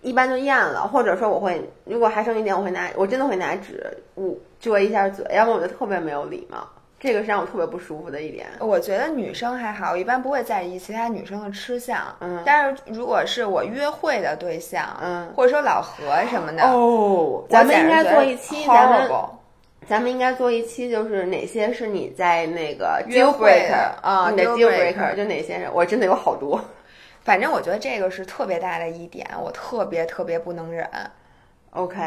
[0.00, 6.66] 一般就咽了，或者说我会如果还剩一点，我会拿我真的会拿纸捂遮一下嘴，要不然我就特别没有礼貌，
[7.00, 8.46] 这个是让我特别不舒服的一点。
[8.60, 11.98] 我觉得女生还好，我一般不会在意其他女生的吃相。
[12.20, 19.10] 嗯但是如果是我约会的对象，嗯或者说老何什么的，哦，咱们应该做一期，咱们
[19.88, 25.72] 咱们应该做一期，就是哪些是你在那个约 deal 会 breaker 啊你的 deal breaker 就哪些人？
[25.72, 26.62] 我真的有好多。
[27.24, 30.86] 反正我觉得这个是特别大的一点，我特别特别不能忍。
[31.72, 32.00] OK，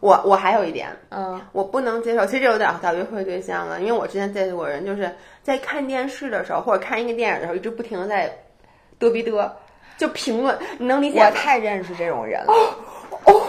[0.00, 5.10] 我我还有一点，嗯，我不能接受，其实这有点到约会对象了，因为我之前见过人，就是
[5.42, 8.30] 在看电视的时候或者看一个电影的时候，一直不停的在
[9.00, 9.50] 嘚逼嘚，
[9.96, 11.20] 就评论，你能理解？
[11.20, 12.52] 我太认识这种人了，
[13.24, 13.42] 哦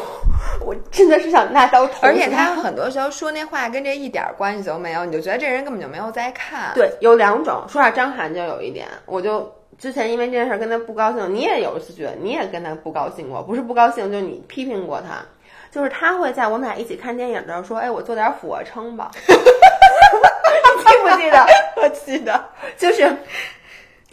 [0.62, 6.73] 我真的是想拿刀捅死而且他很多时候说那话跟这一点关系都没有，你就觉得这人根本就没有在看。
[6.73, 15.23] 对有两种，说下张涵就有一点，我就之前因为这件事儿跟他不高兴，你也有一次觉得你也跟他不高兴过，不是不高兴，就是你批评过他。
[15.71, 19.12] 就是他会在我们俩一起看电影的时候说：“哎，我做点俯卧撑吧。
[19.17, 21.45] ”你记不记得？
[21.75, 22.45] 我记得，
[22.77, 23.01] 就是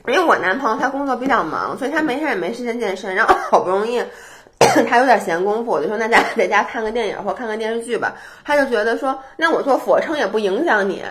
[0.06, 4.02] 因为我男朋友他工作比较忙，所以他没事也没时间健身，然后好不容易
[4.88, 8.14] 他有点闲工夫，我就说那咱俩在家看个电影或看个电视剧吧。
[8.44, 11.02] 他就觉得说，那我做俯卧撑也不影响你，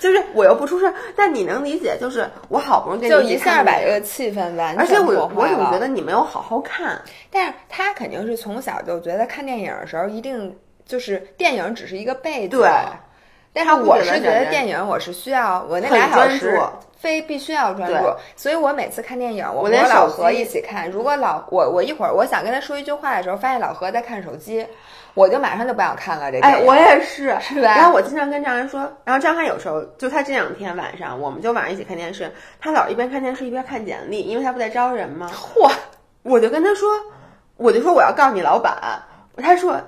[0.00, 5.56] 就是我又不出事，但你能理解，就是我好不容易跟就你一下把这个气氛完而且我我破坏了。
[5.58, 12.58] 总觉得你没有好好看，但是他肯定是从小就觉得看电影的时候一定就是电影只是一个背景。
[12.58, 12.68] 对。
[13.52, 16.62] 但是我是觉得电影我是需要我那很俩小时专注
[16.96, 17.94] 非必须要专注，
[18.36, 20.88] 所以我每次看电影，我我和老何一起看。
[20.88, 24.64] 如果老我我一会儿我想跟他说一句话的时候，发现老何在看手机，
[25.14, 26.30] 我就马上就不想看了。
[26.30, 35.30] 这哎，电影我也是， 是吧然后我经常跟张涵说，然后张涵有时候就他这两天晚上，我们就晚上一起看电视，他老一边看电视一边看简历，因为他不在招人吗？
[35.34, 35.70] 嚯，
[36.22, 36.88] 我就跟他说，
[37.56, 38.76] 我就说我要告诉你老板，
[39.36, 39.80] 他说。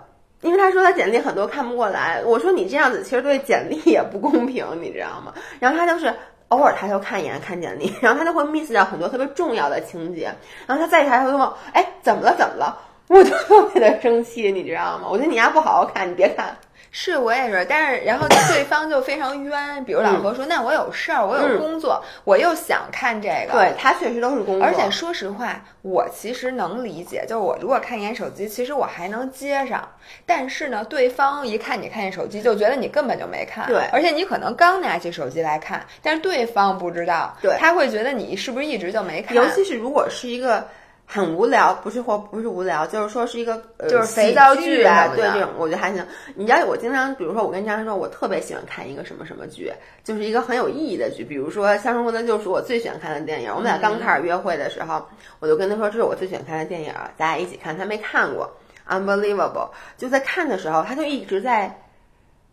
[0.42, 5.32] 因为他说他简历很多看不过来，我说你这样子其实对简历也不公平，你知道吗？
[5.61, 6.12] 然后他就是
[6.48, 10.35] 偶尔抬头看一眼看简历， 然后他就会 miss 掉很多特别重要的情节，
[10.66, 12.35] 然后他再一抬头就问我，哎，怎么了？
[12.37, 12.76] 怎么了？
[13.12, 15.07] 我就特别的生气，你知道吗？
[15.11, 16.57] 我觉得你丫不好好看，你别看。
[16.94, 29.88] 是我也是，但是然后对方就非常冤，比如老何说，那我有事儿，我有嗯工作，我又想看这个，对他确实都是工作，而且说实话，我其实能理解，就是我如果看一眼手机，其实我还能接上。
[30.27, 33.66] 但是呢，对方一看你看见手机，就觉得你根本就没看。
[33.66, 39.35] 对而且你可能刚拿起手机来看，但是对方不知道，对他会觉得你是不是一直就没看。
[39.35, 40.68] 尤其是如果是一个
[41.12, 46.03] 很无聊，不是或不是无聊，就是说是一个呃就是肥皂剧啊对这种我觉得还行。
[46.35, 49.70] 你知道我经常，比如说我跟张翰说，我特别喜欢看一个什么什么剧，
[50.03, 53.51] 就是一个很有意义的剧，比如说《肖申克的救赎》，我最喜欢看的电影。
[53.51, 55.07] 我们俩刚开始约会的时候，
[55.38, 57.77] 我就跟他说这是我最喜欢看的电影，咱俩一起看。
[57.77, 58.51] 他没看过
[58.88, 59.68] ，Unbelievable。
[59.98, 61.79] 就在看的时候，他就一直在。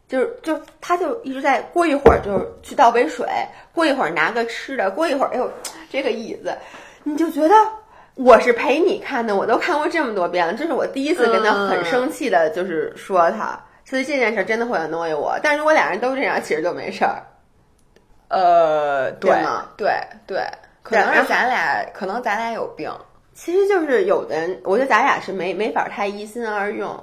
[0.10, 3.28] 就是就他就一直在过一会儿就是去倒杯水，
[3.72, 5.48] 过一会儿拿个吃的，过一会儿哎呦
[5.92, 6.58] 这个椅子，
[7.04, 7.54] 你就觉得
[8.20, 15.40] 我是陪你看的，我都看过这么多遍了，这是我第一次跟他很生气的，就是说他，所以这件事真的会 annoy 我。
[15.42, 17.24] 但如果俩人都这样，其实就没事儿。
[18.28, 19.94] 呃，对对吗对
[20.28, 20.44] 对，
[20.84, 22.92] 可能是咱俩，可能咱俩有病。
[23.34, 27.02] 其实就是有的人，我觉得咱俩是没没法太一心二用。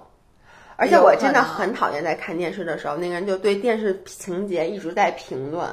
[0.76, 5.66] 而且我真的很讨厌在看电视的时候，那个人就对电视情节一直在评论。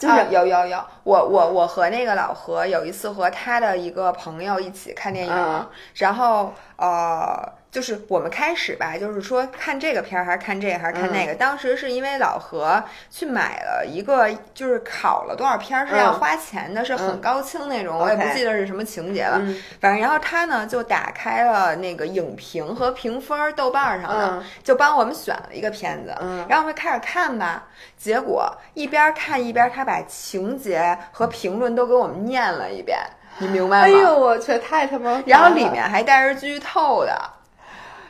[0.00, 11.32] 就是、啊、有有有，我我我和那个老何有一次和他的一个朋友一起看电影，嗯、然后呃，就是我们开始吧，就是说看这个片儿还是看这个还是看那个。
[11.32, 19.38] 嗯、当时是因为老何去买了一个，就是考了多少片儿是要花钱的，嗯、是很高清那种，我也不记得是什么情节了。
[19.40, 26.12] 嗯、反正然后他呢就打开了那个影评和评分，豆瓣上的、嗯、就帮我们选了一个片子，
[26.48, 27.68] 然后我们开始看吧。
[27.96, 32.98] 结果一边看一边他把情节和评论都给我们念了一遍，
[33.38, 33.84] 你明白吗？
[33.84, 35.22] 哎呦，我去，太他妈！
[35.26, 37.18] 然后里面还带着剧透的，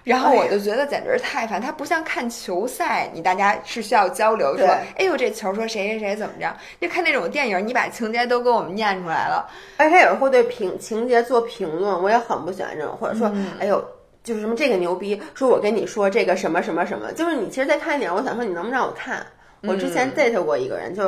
[0.05, 1.61] 然后我就觉得简直太烦。
[1.61, 6.55] 它不像看球赛，你大家是需要交流，说，哎呦这球说谁谁谁怎么着？
[6.81, 9.49] 就看那种电影，你把情节都给我们念出来了。
[9.77, 13.85] 而且有人会对评情节做评论，我也很不喜欢这种，或者说，嗯、哎呦。
[14.23, 19.25] 就是什么这个牛逼，说我跟你说这个什么什么什么，就是你其实在看一点，我想说你能不能让我看？
[19.63, 21.05] 我之前 date 过一个人，就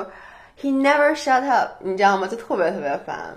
[0.59, 2.27] he never shut up，你知道吗？
[2.27, 3.37] 就特别特别烦。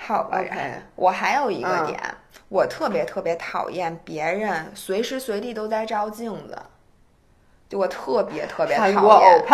[0.00, 1.86] 好吧 OK 我还有一个嗯。
[1.86, 2.00] 点，
[2.48, 6.56] 我特别特别讨厌别人随时随地都在照镜子，
[7.68, 9.44] 就我特别特别讨厌。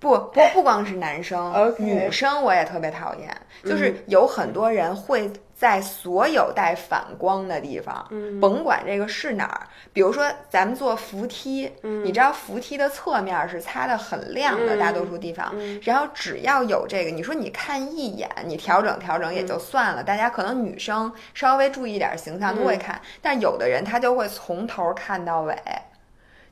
[0.00, 3.30] 不不不光是男生女生我也特别讨厌，
[3.62, 5.30] 就是有很多人会
[5.62, 9.60] 在所有带反光的地方，嗯甭管这个是哪儿，
[9.92, 25.56] 比如说咱们坐扶梯，嗯你知道扶梯的侧面是擦的很亮的，嗯大多数地方，嗯然后只要有这个，你说你看一眼，你调整调整也就算了，大家可能女生稍微注意点形象都会看，但有的人他就会从头看到尾。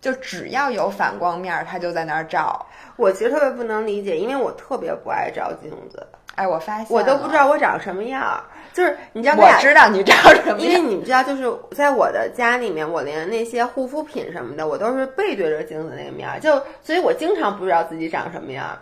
[0.01, 2.65] 就只要有反光面儿，他就在那儿照。
[2.97, 6.07] 我其实特别不能理解，因为我特别不爱照镜子，
[6.37, 8.41] 哎，我发现我都不知，道我长什么样儿。
[8.73, 10.81] 就是你知道，咱我俩知道你知道什么因为。
[10.81, 18.79] 你们知道，就是在我的家里面，我连那些护肤品什么的，我都是背对着镜子那个面儿，就所以我经常不知道自己长什么样儿。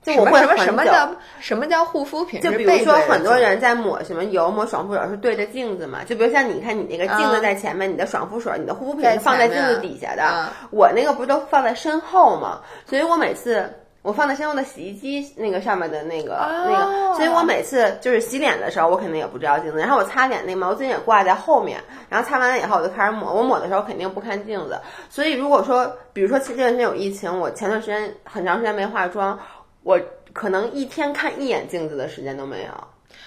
[0.00, 2.40] 就什么什么我会很久什么叫什么叫护肤品？
[2.40, 6.04] 就比如说，很多人在抹什么油、抹爽肤水是对着镜子嘛。
[6.04, 10.22] 就比如像你看，你那个镜子嗯在前面，你的爽肤水、你的护肤品是放在镜子底下的。
[10.22, 12.60] 嗯我那个不都放在身后嘛？
[12.86, 13.68] 所以我每次
[14.08, 19.78] 我放在先用的洗衣机那个上面的那个、那哦个，所以我每次就是洗脸的时候，我肯定也不照镜子。
[19.78, 21.78] 然后我擦脸那毛巾也挂在后面，
[22.08, 23.34] 然后擦完了以后我就开始抹。
[23.34, 24.80] 我抹的时候肯定不看镜子。
[25.10, 29.38] 所以如果说，比如说前段时间有疫情，我前段时间很长时间没化妆，
[29.82, 30.00] 我
[30.32, 32.70] 可能一天看一眼镜子的时间都没有。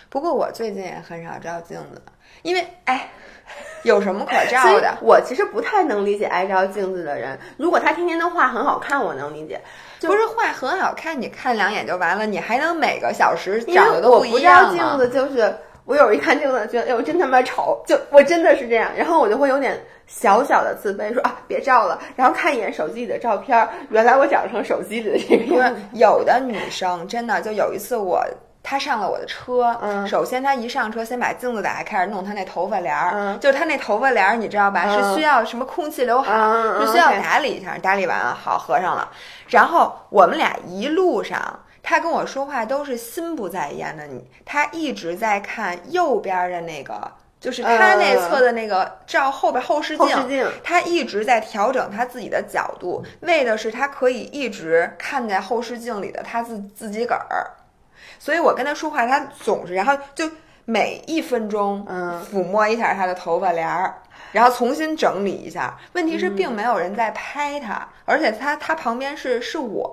[0.09, 2.01] 不过我最近也很少照镜子，
[2.41, 3.11] 因为哎，
[3.83, 4.95] 有什么可照的？
[5.01, 7.37] 我其实不太能理解爱照镜子的人。
[7.57, 9.59] 如果他天天都画很好看，我能理解。
[9.99, 14.77] 就不是画很好看，你看两眼就完了，你还能每个小时因长得都不一样吗？
[14.77, 15.53] 照镜子，就是
[15.85, 25.81] 我有一看镜子，觉得哎呦真他妈丑，就我真的是这样，然后我就会有点小小的自卑，说啊别照了，然后看一眼手机里的照片，原来我长成手机里的这个因为样子。
[25.93, 28.23] 有的女生真的就有一次我。
[28.63, 34.83] 她上了我的车，嗯首先他一上车，先把镜子打开，开始弄他那头发帘儿，嗯就他那头发帘儿，你知道吧？
[34.85, 39.09] 嗯是需要什么空气刘海，嗯嗯是需要打理一下，打理完了好合上了。
[39.49, 57.49] 然后我们俩一路上，他跟我说话都是心不在焉的，你他一直在看右边的那个，就是他那侧的那个照后边后视镜，后视镜他一直在调整他自己的角度，为的是他可以一直看在后视镜里的他自自己个儿。
[58.23, 60.29] 所以我跟他说话，他总是然后就
[60.65, 63.95] 每一分钟，嗯抚摸一下他的头发帘儿，
[64.31, 65.75] 然后重新整理一下。
[65.93, 69.91] 问题是，并没有人在拍他，而且他他旁边是是我，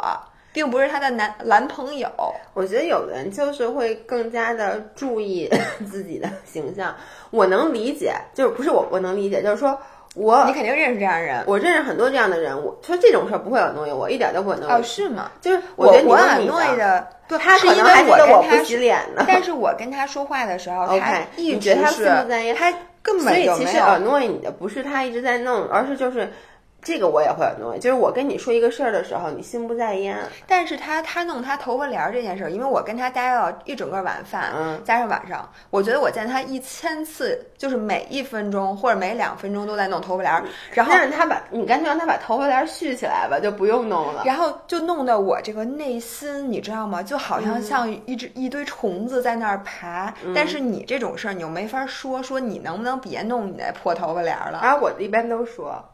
[0.52, 2.10] 并不是他的男男朋友。
[2.52, 5.50] 我觉得有的人就是会更加的注意
[5.90, 6.94] 自己的形象，
[7.30, 9.80] 我能理解，就是不是我我能理解，就是说
[10.18, 14.66] 我你肯定认识这样的人我认识很多这样的人，我说这种事儿不会 annoy 我，一点都不 annoy。
[14.68, 14.82] 哦？
[14.82, 15.30] 是吗？
[15.40, 19.24] 就是我觉得你我 annoy 的，对，他是因为我不我跟他洗脸呢。
[19.26, 23.84] 但是我跟他说话的时候， 他 OK，一直是心不在焉他根所本以其实就没有。
[23.84, 26.32] annoy 你的不是他一直在弄，而是就是
[26.80, 30.16] 这个我也会 annoy，就是我跟你说一个事儿的时候，你心不在焉。
[30.46, 44.22] 但是他他弄他头发帘儿这件事儿，因为我跟他待了一整个晚饭，嗯加上晚上，我觉得我见他一千次，就是每一分钟或者每两分钟都在弄头发帘儿，然后他把你干脆让他把头发帘儿续起来吧，就不用弄了。
[44.24, 47.02] 然后就弄得我这个内心，你知道吗？
[47.02, 50.14] 就好嗯像像一只、一堆虫子在那儿爬。
[50.34, 54.60] 但是你这种事儿，你又没法说，说你能不能别弄你那破头发帘儿了？
[54.62, 55.84] 然后我一般都说，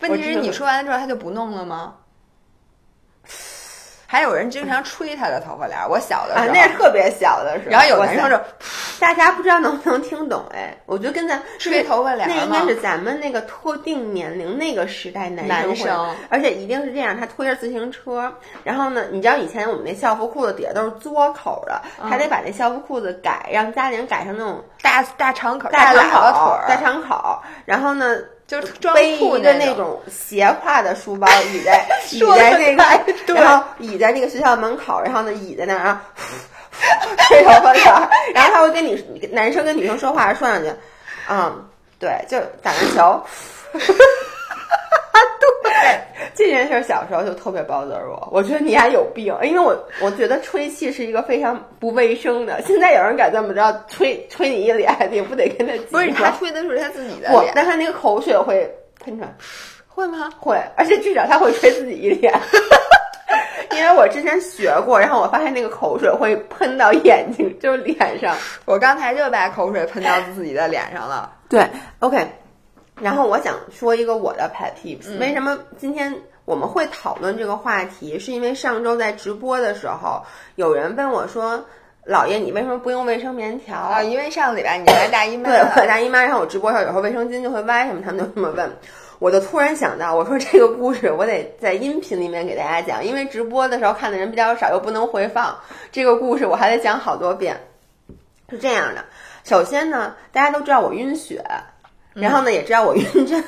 [0.00, 1.94] 问题是你说完了之后，他就不弄了吗？
[4.06, 7.70] 还有人经常吹他的头发帘儿，我小的时啊，候，那是特别小的时候。
[7.70, 8.36] 然后有男生就
[8.98, 18.34] 大家不知道能不能听懂哎，我觉得跟咱吹头发帘儿那应该是咱们那个特定年龄那个时代男男生而且一定是这样，他推着自行车，
[18.64, 26.20] 然后呢，你知道以前我们那校服裤子底下都是嘬口的，嗯他得把那校服裤子改，让家里人改成那种大大长口、大长口
[26.66, 28.16] 腿、大，长口，然后呢。
[28.50, 36.00] 就是装背裤一个那那种斜挎的书包，倚在 倚在那个然后倚在那个学校门口，然后呢倚在那儿，然后
[37.28, 40.68] 吹头发帘儿，然后他会跟你男生跟女生说话说两句，
[41.28, 41.64] 嗯，
[42.00, 43.22] 对，就打篮球。
[46.40, 52.62] 对，这件事儿小时候就特别 bother 我，我觉得你还有病，因为我我觉得吹气是一个非常不卫生的。
[52.62, 58.68] 现在有人敢这么着吹吹你一脸，你不得跟他不是他吹的是他自己的不脸，，但他那个口水会
[59.04, 59.34] 喷出来。
[59.86, 60.30] 会吗？
[60.38, 62.32] 会，而且至少他会吹自己一脸。
[63.76, 68.34] 因为我之前学过，然后我发现那个口水会喷到眼睛，就是脸上。
[68.64, 71.30] 我刚才就把口水喷到自己的脸上了。
[71.48, 71.66] 对
[71.98, 72.26] ，OK。
[73.00, 76.14] 然后我想说一个我的 pet peeves，、为什么今天
[76.50, 78.18] 我们会讨论这个话题？
[78.18, 80.20] 是因为上周在直播的时候，
[80.56, 81.64] 有人问我说
[82.04, 83.78] ：“姥爷，你为什么不用卫生棉条？
[83.78, 88.68] 啊，因为上个礼拜你来大姨妈，对，我大姨妈，然后我直播的时候有时候卫生巾就会歪什么，他们就这么问。
[89.20, 95.56] 我就突然想到，我说这个故事我得在音频里面给大家讲，因为直播的时候看的人比较少，又不能回放。
[95.92, 97.60] 这个故事我还得讲好多遍。
[98.48, 99.04] 是这样的，
[99.44, 101.44] 首先呢，大家都知道我晕血，
[102.12, 103.44] 然后呢也知道我晕针。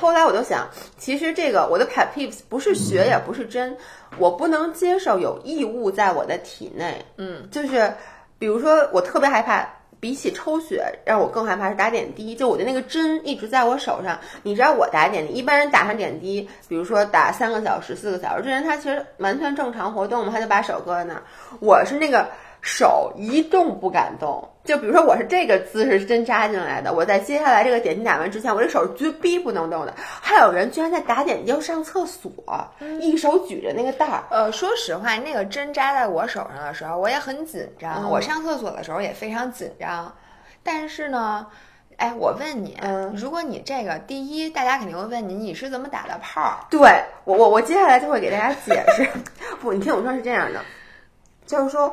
[0.00, 0.68] 后来我就想，
[0.98, 3.76] 其实这个我的 pet peeves 不是血也不是针，
[4.18, 7.04] 我不能接受有异物在我的体内。
[7.16, 7.92] 嗯，就是
[8.38, 9.68] 比如说我特别害怕。
[10.00, 12.34] 比起抽血，让我更害怕是打点滴。
[12.34, 21.22] 就我的那个针一直在我手上，你知道我打点滴，一般人打上点滴，比如说打三个小时、四个小时，这人他其实完全正常活动嘛，他就把手搁在那儿。
[21.60, 22.26] 我是那个
[22.62, 24.48] 手一动不敢动。
[24.64, 29.92] 就比如说我是这个姿势，针扎进来的，我在接下来这个点滴打完之前，我这手绝逼不能动的。
[29.98, 32.32] 还有人居然在打点滴上厕所，
[33.00, 34.22] 一手举着那个袋儿。
[34.30, 38.08] 呃，说实话，那个针扎在我手上的时候，我也很紧张。
[38.08, 40.14] 我上厕所的时候也非常紧张。
[40.62, 41.44] 但是呢，
[41.96, 46.64] 哎，我问你，嗯如果你这个第一，大家肯定会问你，你是怎么打的泡？
[46.70, 49.10] 对我，我我接下来就会给大家解释。
[49.60, 50.60] 不，你听我说是这样的，
[51.46, 51.92] 就是说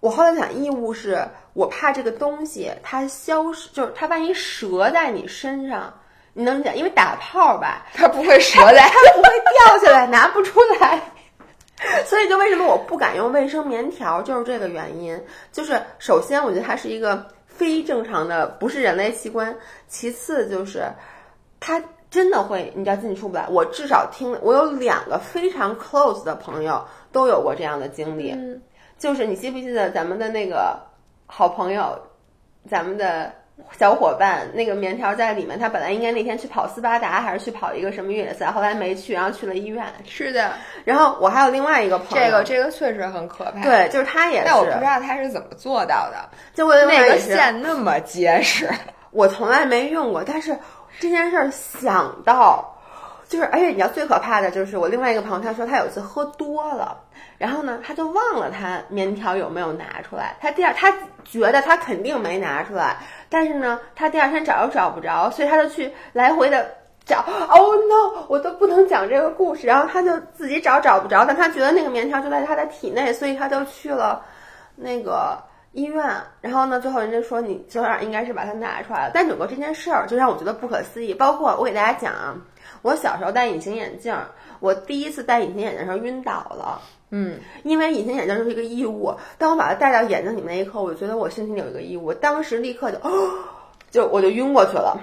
[0.00, 5.92] 我后来想，异物是我怕这个东西它消失，就是它万一折在你身上，
[6.32, 6.76] 你能讲？
[6.76, 9.28] 因为打泡吧，它不会折在， 它不会
[9.58, 11.00] 掉下来，拿不出来。
[12.06, 15.20] 所以就为什么我不敢用卫生棉条，就是这个原因。
[15.52, 17.26] 就是首先，我觉得它是一个。
[17.48, 19.56] 非正常的不是人类器官，
[19.88, 20.84] 其次就是
[21.58, 23.46] 它真的会，你知道进去出不来。
[23.48, 28.36] 我至少听，我有两个非常 close 的朋友都有过这样的经历，
[28.98, 30.78] 就是你记不记得咱们的那个
[31.26, 31.98] 好朋友，
[32.68, 33.32] 咱们的。
[33.72, 35.58] 小伙伴，那个棉条在里面。
[35.58, 39.82] 他本来应该那天去跑斯巴达，还是去跑一个什么越野赛，后来没去，然后去了医院。
[40.04, 40.52] 是的。
[40.84, 43.62] 然后我还有另外一个朋友，这个这个确实很可怕。
[43.62, 44.44] 对，就是他也是。
[44.44, 48.68] 但我不知道他是怎么做到的，就那个线那么结实。
[49.10, 50.54] 我从来没用过，但是
[51.00, 52.76] 这件事儿想到，
[53.26, 56.94] 就是而且你知道最可怕的就是我另外一个朋友，他说他有一次喝多了。
[57.38, 60.36] 然后呢，他就忘了他棉条有没有拿出来。
[60.40, 60.92] 他第二，他
[61.24, 62.96] 觉得他肯定没拿出来，
[63.28, 66.66] 但是呢，他第二天找又找不着，所以他就去来回的
[67.04, 67.24] 找。
[67.48, 68.26] Oh no！
[68.28, 69.66] 我都不能讲这个故事。
[69.66, 74.24] 然后他就自己找找不着，但他觉得那个棉条就在他的体内，所以他就去了
[74.74, 75.38] 那个
[75.72, 76.04] 医院。
[76.40, 79.10] 然后呢，最后人家说你昨晚应该是把它拿出来了。
[79.12, 81.12] 但整个这件事儿就让我觉得不可思议。
[81.12, 82.34] 包括我给大家讲啊，
[82.82, 84.16] 我小时候戴隐形眼镜，
[84.60, 86.80] 我第一次戴隐形眼镜的时候晕倒了。
[87.10, 92.98] 嗯，因为隐形眼镜就是一个异物，当我把它戴到眼睛里面那一刻，我就觉得我身体里有一个异物，当时立刻就，
[93.90, 94.98] 就我就晕过去了。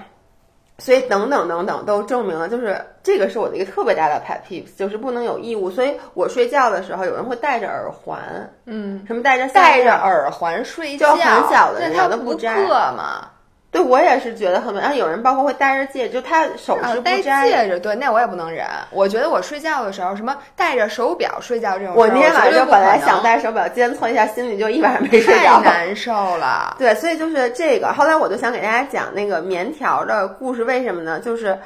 [0.78, 5.70] 所以等等等等都证明了，就是这个是我的一个特别大的 pet peeve，就是不能有异物。
[5.70, 8.20] 所以我睡觉的时候，有人会戴着耳环，
[8.66, 13.30] 嗯，什么戴着戴着耳环睡觉，就很小的人他不摘嘛。
[13.74, 18.64] 对，我也是觉得很美，然后有人包括会戴着戒指，就他首饰不摘戒指，对，那我也不能忍。
[18.92, 26.76] 我觉得我睡觉的时候，什么戴着手表睡觉这种，我那天晚上本来想戴手表监测一下，心里就一晚上没睡着，太难受了。
[26.78, 27.92] 对，所以就是这个。
[27.92, 31.18] 后来我就想给大家讲那个棉条的故事，为什么呢？
[31.18, 31.58] 就是。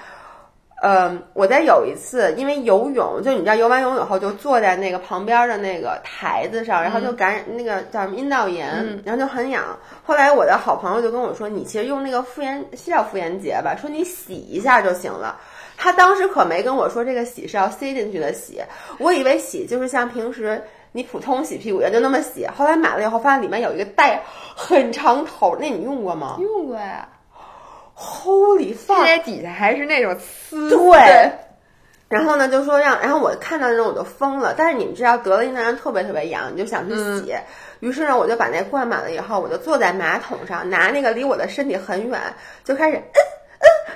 [0.81, 9.65] 嗯，我在有一次因为游泳，就你知道游完泳以后就坐在那个旁边的那个台子上，然后就感染那个叫什么阴道炎，然后就很痒。
[10.05, 13.75] 后来我的好朋友就跟我说，你其实用那个妇炎，是叫妇炎洁吧？
[13.75, 15.37] 说你洗一下就行了。
[15.77, 18.61] 他当时可没跟我说这个洗是要塞进去的洗，
[18.99, 20.63] 我以为洗就是像平时
[20.93, 22.47] 你普通洗屁股也就那么洗。
[22.47, 24.23] 后来买了以后发现里面有一个带
[24.55, 26.37] 很长头，那你用过吗？
[26.41, 27.09] 用过呀。
[27.99, 29.05] Holy fuck！
[29.07, 30.15] 这底下还是那种
[30.51, 30.69] 呲。
[30.71, 31.33] 对。
[32.09, 34.55] 然后呢，就说让，然后我看到那种我就疯了。
[34.57, 37.35] 但是你们知道，得了阴道炎特别特别痒，你就想去洗。
[37.81, 42.21] 于是呢，我就把那灌满了以后，我就坐在马桶上，拿那个离我的身体很远，
[42.65, 43.21] 就开始嗯。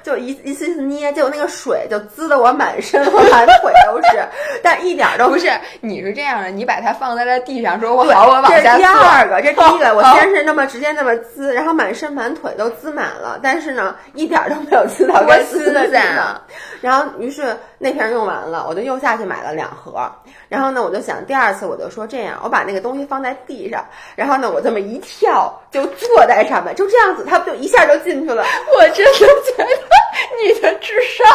[0.02, 4.24] 就一一次一次捏，结果那个水就滋的我满身和满腿都是，
[4.62, 5.50] 但一点都不是。
[5.80, 16.40] 你是这样的，你把它放在了地上，说我好，我往下这第二个，这第一个，我先是那么直接那么滋，然后满身满腿都滋满了，但是呢，一点都没有滋到该滋的地方。
[16.80, 20.10] 然后，于是那瓶用完了，我就又下去买了两盒。
[20.48, 23.84] 然后呢，我就想第二次我就说这样，我把那个东西放在地上，
[24.16, 28.44] 然后呢，我这么一跳就坐在上面，就这样子，它不就一下就进去了？
[28.76, 29.26] 我真的觉
[29.56, 29.64] 得
[30.42, 31.26] 你的智商。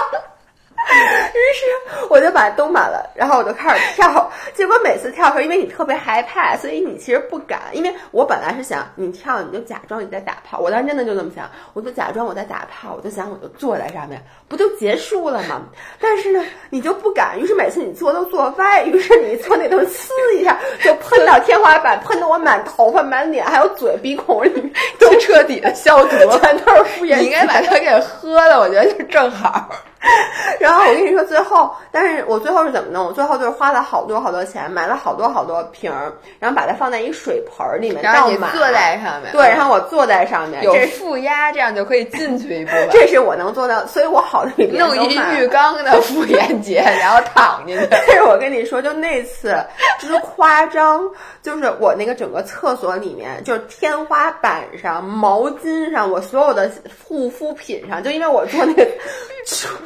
[0.89, 4.31] 于是我就把都满了，然后我就开始跳。
[4.53, 7.59] 结果每次跳的时候，因为你特别害怕，所以你其实不敢。
[7.73, 10.59] 因为我本来是想你跳，你就假装你在打炮。
[10.59, 15.61] 我当时真的就这么想，我就假装我在打炮，我就想我就坐在上面，不就结束了吗？
[15.99, 17.39] 但是呢，你就不敢。
[17.39, 27.17] 于是每次你坐都坐歪，于是你坐那头呲一下就喷到天花板，喷得我满头发、满脸，还有嘴、鼻孔里都彻底的消毒， 全都是敷衍。
[27.17, 29.69] 你应该把它给喝了，我觉得就正好。
[30.59, 33.05] 然后我跟你说，最后，但是我最后是怎么弄？
[33.07, 42.89] 我最后就是花了好多好多钱，买了好多好多瓶儿，然后把它放在一水盆里面，然后你坐在上面，对，然后我坐在上面，有负压，这样就可以进去一部分。
[42.93, 47.85] 这是我能做到，所以我好弄一浴缸的妇炎洁，然后躺进去。
[47.91, 49.55] 但是我跟你说，就那次
[49.99, 51.01] 之夸张，
[51.41, 56.71] 就是我那个整个厕所里面，就是天花板上、毛巾上，我所有的
[57.03, 58.87] 护肤品上，就因为我做那个。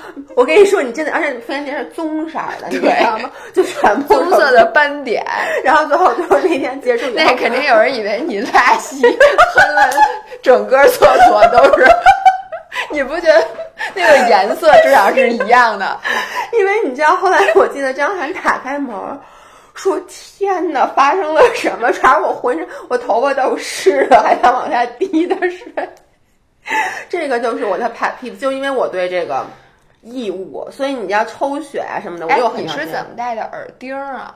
[0.35, 3.29] 我跟你说，你真的，而且妇炎洁是棕色的，你知道吗？
[3.53, 5.25] 就全部棕色的斑点。
[5.63, 9.01] 然后最后最后那天结束那肯定有人以为你拉稀
[9.55, 9.89] 喷了
[10.41, 11.85] 整个厕所都是。
[12.89, 13.45] 你不觉得
[13.93, 15.99] 那个颜色至少是一样的？
[16.57, 18.95] 因为你知道，后来我记得张涵打开门
[19.73, 21.91] 说：“天哪，发生了什么？
[21.91, 25.67] 全是我浑身，我头发都湿了，还想往下滴的水。”
[27.09, 29.45] 这个就是我的 pet peeve，就因为我对这个
[30.01, 32.63] 异物，所以你要抽血啊什么的，我又很。
[32.63, 34.35] 你是怎么戴的耳钉啊？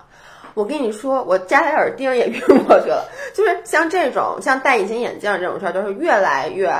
[0.54, 3.06] 我跟你说，我加来耳钉也晕过去了。
[3.34, 6.74] 就是像这种，像戴隐形眼镜这种事儿，就是越来越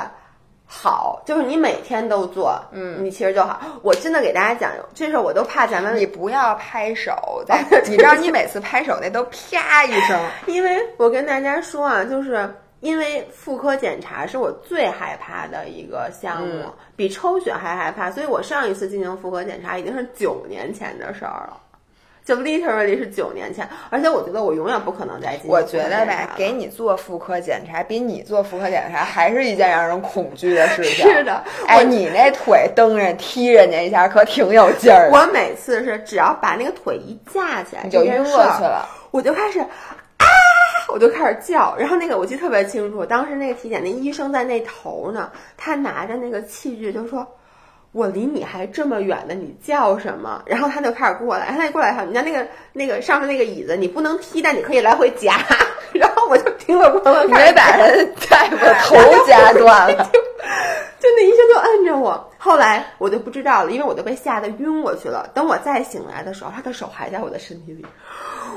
[0.64, 1.22] 好。
[1.26, 3.60] 就是你每天都做，嗯，你其实就好。
[3.82, 5.94] 我真的给大家讲，这事我都怕咱们。
[5.96, 7.12] 你不要拍手，
[7.86, 12.48] 你知道你每次拍手那都啪一声， 因为我跟大家说啊，就是。
[12.86, 21.56] 因为妇科检查是我最害怕的一个项目，比抽血还害怕，所以我上一次进行妇科检查已经是九年前的事儿了，
[22.24, 25.50] 就 literally 是九年前，而且我觉得我永远不可能再进。
[25.50, 31.10] 我觉得吧，给你做妇科检查比你做妇科检查还是一件让人恐惧的事情。
[31.10, 35.10] 是的，哎，你那腿蹬人踢人家一下可挺有劲儿。
[35.10, 39.60] 我每次是只要把那个腿一架起来，你就晕过去了，我就开始。
[40.88, 47.26] 我就开始叫，然后那个我记得特别清楚，当时那个体检那医生在那头呢，他拿着那个器具就说
[47.92, 55.38] ：“我离你还这么远呢，你叫什么？”然后他就开始过来，他一过来哈，你家那个那个上面那个椅子，你不能踢，但你可以来回夹。
[55.92, 60.04] 然后我就听了咣啷，没把人大夫头夹断了，
[61.00, 62.32] 就那医生就摁着我。
[62.46, 65.28] 后来我就不知道了，因为我都被吓得晕过去了。
[65.34, 67.84] 等我再醒来的时候，他的手还在我的身体里。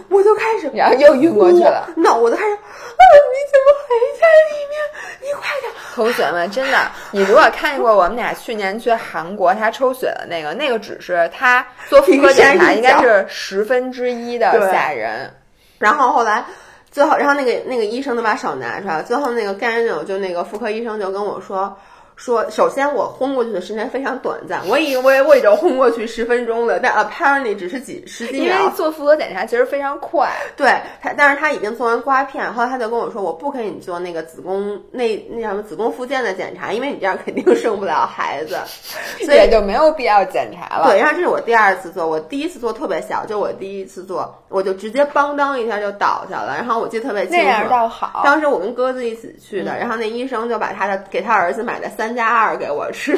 [0.09, 1.89] 我就开始，然后又晕过去了。
[1.97, 3.01] 那我都开始，啊，
[3.33, 3.89] 你怎么还
[4.21, 4.79] 在里面？
[5.21, 5.73] 你快点！
[5.95, 6.77] 同学们，真的，
[7.09, 15.33] 你如果看见过我们俩去年去韩国他抽血的那个，那个只是他做妇科检查，应该是十分之一的吓人。
[15.79, 16.45] 然后后来
[16.91, 21.75] 最后，然后那个那个医生就把手拿出来，最后那个干净就那个妇科医生就跟我说。
[22.19, 28.59] 说，首先我昏过去的时间非常短暂，我以为我已经昏过去十分钟了，但 apparently 只是几十几秒。
[28.59, 30.67] 因为做妇科检查其实非常快，对
[31.01, 38.57] 他，但是他已经做完刮片，后来他就跟我说，我不给你做那个子宫那那什么子宫附件的检查，因为你这样肯定生不了孩子，
[39.25, 40.89] 所以就没有必要检查了。
[40.89, 47.45] 对，然后这是我第二次做，我第一次做特别小，就我第一次做，我就直接邦当一下就倒下了，然后我记得特别清楚。
[47.45, 48.23] 那样倒好。
[48.25, 52.08] 当时我跟鸽子一起去的，然后那医生就把他的给他儿子买的三。
[52.09, 53.15] 三加二给我吃，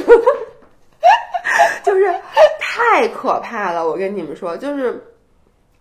[1.82, 2.14] 就是
[2.60, 3.88] 太可怕了。
[3.88, 5.02] 我跟你们说，就是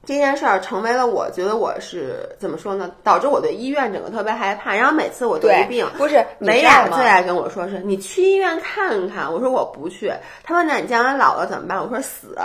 [0.05, 2.89] 这件事儿成为了我觉得我是怎么说呢？
[3.03, 4.77] 导致我对医院整个特别害怕。
[4.77, 10.13] 然后每次我得病，不是美雅最爱跟我说是：“你去医院看看。”我说：“我不去。”
[10.45, 12.39] 他问：“那你将来老了怎么办？”我说：“死。”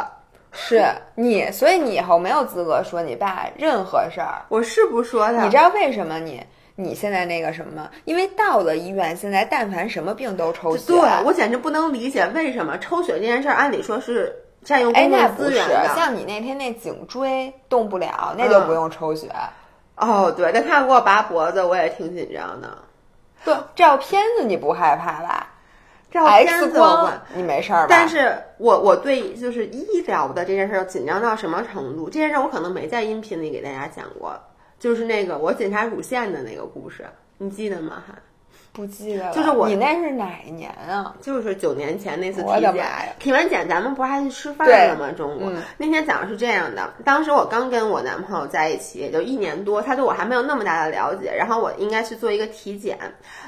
[0.52, 4.42] 是你，所以你以后没有资格说你爸任何事儿。
[4.50, 5.44] 我是不说他。
[5.44, 6.44] 你知道为什么你？
[6.76, 7.90] 你现在那个什么？
[8.04, 10.88] 因为到了医院，现在但凡什么病都抽血。
[10.88, 15.88] 对，我简直不能理解为什么抽血这件事儿，按理说是占用公共资源的。
[15.96, 19.32] 像你那天那颈椎动不了，那就不用抽血。
[19.96, 22.78] 哦，对，但他给我拔脖子，我也挺紧张的。
[23.46, 25.48] 对，照片子你不害怕吧？
[26.12, 26.82] 照片子
[27.34, 27.88] 你没事儿吧？
[27.90, 32.10] 但是我我对就是医疗的这件事儿紧张到什么程度？
[32.10, 34.38] 这件事儿我可能没在音频里给大家讲过。
[34.80, 37.06] 就是那个我检查乳腺的那个故事，
[37.38, 38.04] 你记得吗？
[38.06, 38.14] 还，
[38.72, 41.16] 不记得了，就是我你那是哪一年啊？
[41.22, 42.86] 就是九年前那次体检，
[43.20, 45.12] 体完检咱们不是还去吃饭了吗？
[45.12, 52.98] 中午、嗯那天早上是这样的，当时我刚跟我男朋友在一起，也就一年多，他对我还没有那么大的了解，然后我应该去做一个体检，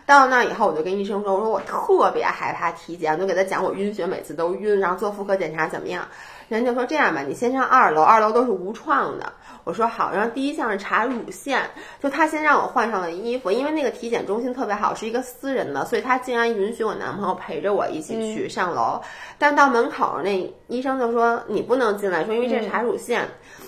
[0.05, 6.07] 到了那以后我就跟医生说，我说我特别害怕体检，我就给他讲我晕血，每次都晕，然后做妇科检查怎么样？
[6.47, 9.33] 人就说这样吧，你先上二楼，二楼都是无创的。
[9.63, 11.61] 我说好，然后第一项是查乳腺，
[12.01, 19.01] 就他先让我换上了衣服，因为那个体检中心特别好，是一个私人的，所以他竟然允许我男朋友陪着我一起去上楼。
[19.37, 23.27] 但到门口那医生就说你不能进来，说因为这是查乳腺，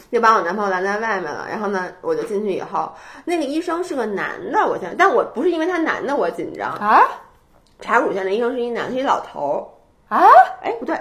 [0.09, 1.45] 就把我男朋友拦在外面了。
[1.49, 2.89] 然后呢，我就进去以后，
[3.25, 7.01] 那个医生是个男的，我现在，但我不是因为他男的我紧张，啊
[7.81, 9.75] 查乳腺的医生是一男的，是一老头
[10.09, 10.15] 儿。
[10.15, 10.23] 啊，
[10.61, 10.97] 哎，不对，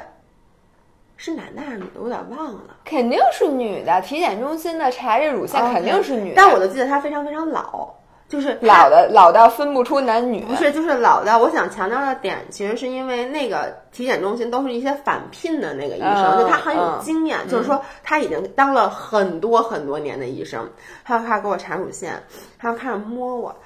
[1.18, 1.90] 是男的还是女的？
[1.96, 2.76] 我有点忘了。
[2.84, 4.00] 肯定是女的。
[4.02, 7.92] 体检中心的查这乳腺肯定是女的，但我就记得她非常非常老，
[8.28, 10.42] 就是老的老到分不出男女。
[10.42, 11.38] 不是，就是老到。
[11.38, 20.70] 我想强调的点，其实是因为那个体检中心都是一些返聘的那个医生，嗯就他很有嗯经验，就是说他已经当了很多很多年的医生。
[21.04, 22.22] 他就开始给我查乳腺，
[22.60, 23.56] 他就开始摸我，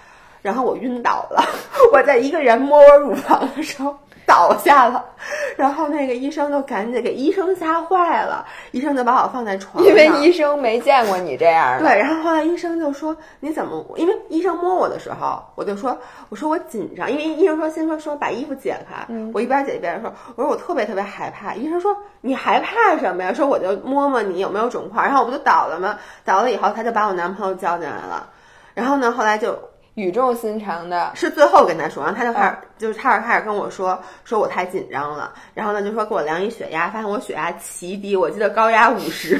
[0.40, 1.44] 然后我晕倒了。
[1.92, 3.94] 我在一个人摸我乳房的时候
[4.26, 5.04] 倒下了，
[5.56, 11.88] 然后那个医生就赶紧给医生吓坏了，医生就把我放在床上，因为医生没见过你这样的。
[11.88, 13.84] 对，然后后来医生就说你怎么？
[13.96, 15.96] 因为医生摸我的时候，我就说
[16.28, 21.54] 我说我紧张，因为医生说先说说把衣服解开，我一边解一边说我说我特别特别害怕。
[21.54, 23.32] 医生说你害怕什么呀？
[23.32, 25.98] 说我就摸摸你有没有肿块，然后我不就倒了吗？
[26.24, 28.28] 倒了以后他就把我男朋友叫进来了，
[28.74, 29.58] 然后呢后来就
[29.94, 39.38] 语重心长的，是最后跟他说，然后他就开始、就是他开始跟我说，说我太紧张了，然后呢就说给我量一血压，发现我血压奇低，我记得高压五十，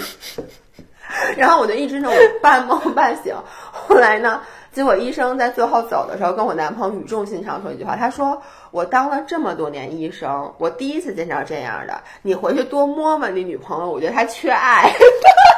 [1.38, 3.34] 然后我就一直那种半梦半醒。
[3.70, 4.42] 后来呢，
[4.72, 14.92] 结果医生在最后走的时候跟我男朋友语重心长说一句话，他说我当了这么多年医生，我第一次见着这样的，你回去多摸摸你女朋友，我觉得她缺爱。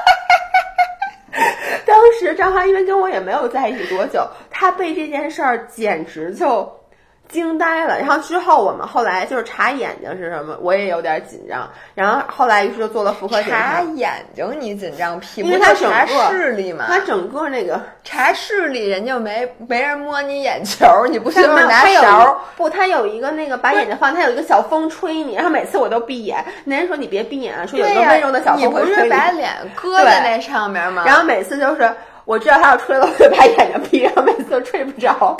[1.86, 6.70] 当时张翰因为跟我也没有在一起多久，他被这件事儿简直就
[7.34, 7.98] 惊呆了。
[7.98, 11.68] 然后之后我们后来就是查眼睛是什么，我也有点紧张。
[11.94, 16.84] 然后后来于是就做了妇科检查，查眼睛你紧张屁股，因为他整个视力嘛？
[16.86, 22.40] 他整个那个查视力人就没没人摸你眼球，你不他没有，就是拿勺？
[22.56, 26.44] 不，他有一个那个把眼睛放，他有一个小风吹你，然后每次我都闭眼。
[26.64, 28.94] 那人说你别闭眼啊，说有一，个温柔的小你风会吹你。
[28.94, 31.02] 不是把脸搁在那上面吗？
[31.04, 31.90] 然后每次就是
[32.24, 35.36] 我知道他要吹了，我就把眼睛闭上，每次都吹不着。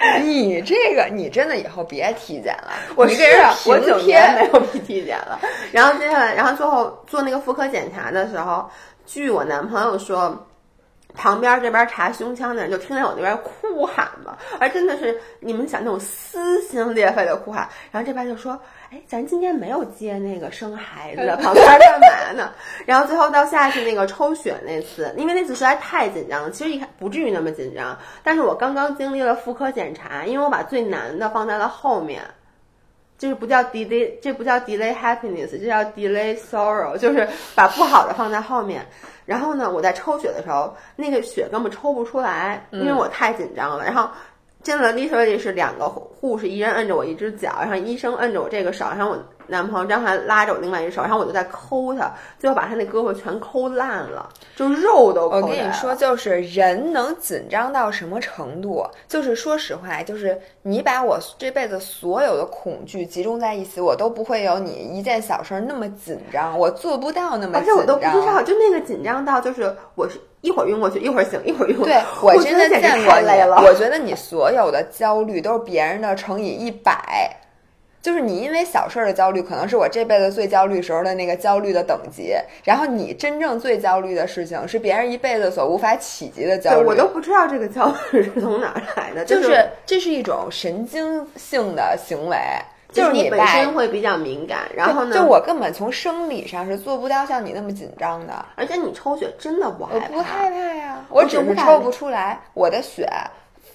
[0.24, 4.46] 你这个，你真的以后别体检了， 我是你给人我平九年没。
[4.46, 5.38] 有体检了，
[5.72, 8.68] 然后接下来，然后最后做那个妇科检查的时候，
[9.06, 10.46] 据我男朋友说，
[11.14, 18.58] 旁边这边查胸腔的人就听见我那边哭喊嘛，而真的是你们想那种撕心裂肺的哭喊，然后这边就说，
[18.90, 22.52] 哎，咱今天没有接那个生孩子的， 旁边干嘛呢？
[22.86, 32.22] 然后最后到下去那个抽血那次，因为那次实在太紧张了，其实一开不至于那么紧张，但是我刚刚经历了妇科检查，因为我把最难的放在了后面。
[33.20, 38.80] 就是不叫 delay，这不叫 delay happiness，这叫 delay sorrow，就是把不好的放在后面。
[39.26, 43.84] 然后呢，我在抽血的时候，那个血根本抽不出来，因为我太紧张了。
[43.84, 44.08] 然后
[44.62, 55.42] 进了 literally 是两个护士，一人摁着我一只脚，然后医生摁着我这个手，然后我男朋友张涵拉着我另外一只手，然后我就在抠他，最后把他那胳膊全抠烂了，就肉都抠我。
[55.42, 58.86] 跟你说，就是人能紧张到什么程度？
[59.08, 67.60] 就是说实话，就是你把我这辈子所有的恐惧集中在一起，我都不会有你一件小事儿那么紧张，我做不到那么紧张。
[67.60, 71.92] 而且我都不知道，就那个紧张到，就是我是一会儿晕过去，一会儿醒，一会儿晕过去。
[71.92, 73.60] 对我真的见过你了。
[73.66, 77.36] 我觉得你所有的焦虑都是别人的乘以一百。
[78.02, 82.34] 就是你因为小事儿的焦虑，可能是我这辈子最焦虑时候的那个焦虑的等级，
[82.64, 86.76] 然后你真正最焦虑的事情是别人一辈子所无法企及的焦虑。
[86.78, 92.36] 对我都不知道这个焦虑是从哪儿来的，就是是这是一种神经性的行为，
[92.90, 98.32] 就是你本身会比较敏感，然后呢，就我根本从生理上是做不到像你那么紧张的。
[98.56, 103.06] 而且你抽血真的不害怕，我不害怕呀，我我只是抽不出来，我的血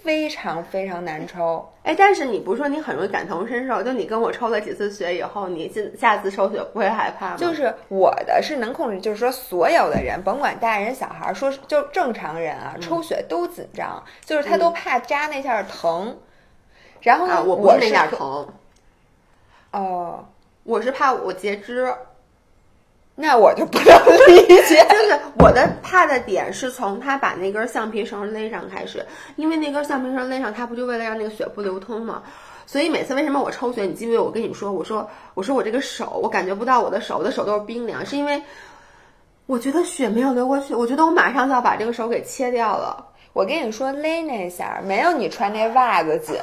[0.06, 1.68] 非常非常难抽。
[1.84, 3.82] 哎，但是你不是说你很容易感同身受？
[3.82, 7.38] 就你跟我抽了几次血以后，你下下次抽血不会害怕吗？
[7.38, 16.16] 就是我的是能控制，就是说所有的人，甭管大人小孩，说就正常人啊，抽血都紧张，就是他都怕扎那下疼。
[17.02, 18.48] 然后呢，啊，我不我是那点疼，
[19.72, 20.26] 哦，
[20.64, 21.92] 我是怕我截肢。
[23.16, 23.88] 那我就不能
[24.28, 24.86] 理解。
[24.92, 29.06] 就是我的怕的点是从他把那根橡皮绳勒上开始，
[29.38, 32.24] 因为那根橡皮绳勒上，他不就为了让那个血不流通吗？
[32.66, 38.42] 所以每次为什么我抽血，你记不记得我跟你说，我说我说我这个手我感觉不到我的手，我的手都是冰凉，是因为
[39.46, 43.06] 我觉得血没有流过去，我觉得我马上就要把这个手给切掉了。
[43.34, 46.36] 我跟你说勒那下没有你穿那袜子紧。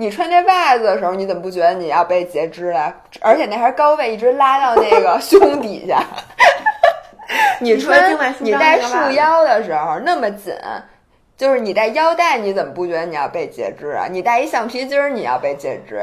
[0.00, 2.90] 你穿这袜子的时候，你怎么不觉得你要被截肢了？
[3.20, 6.02] 而且那还是高位，一直拉到那个 胸底下。
[7.60, 10.54] 你穿你戴束腰的时候那么紧，
[11.36, 14.06] 就是你戴腰带，你怎么不觉得你要被截肢啊？
[14.10, 16.02] 你戴一橡皮筋儿，你要被截肢。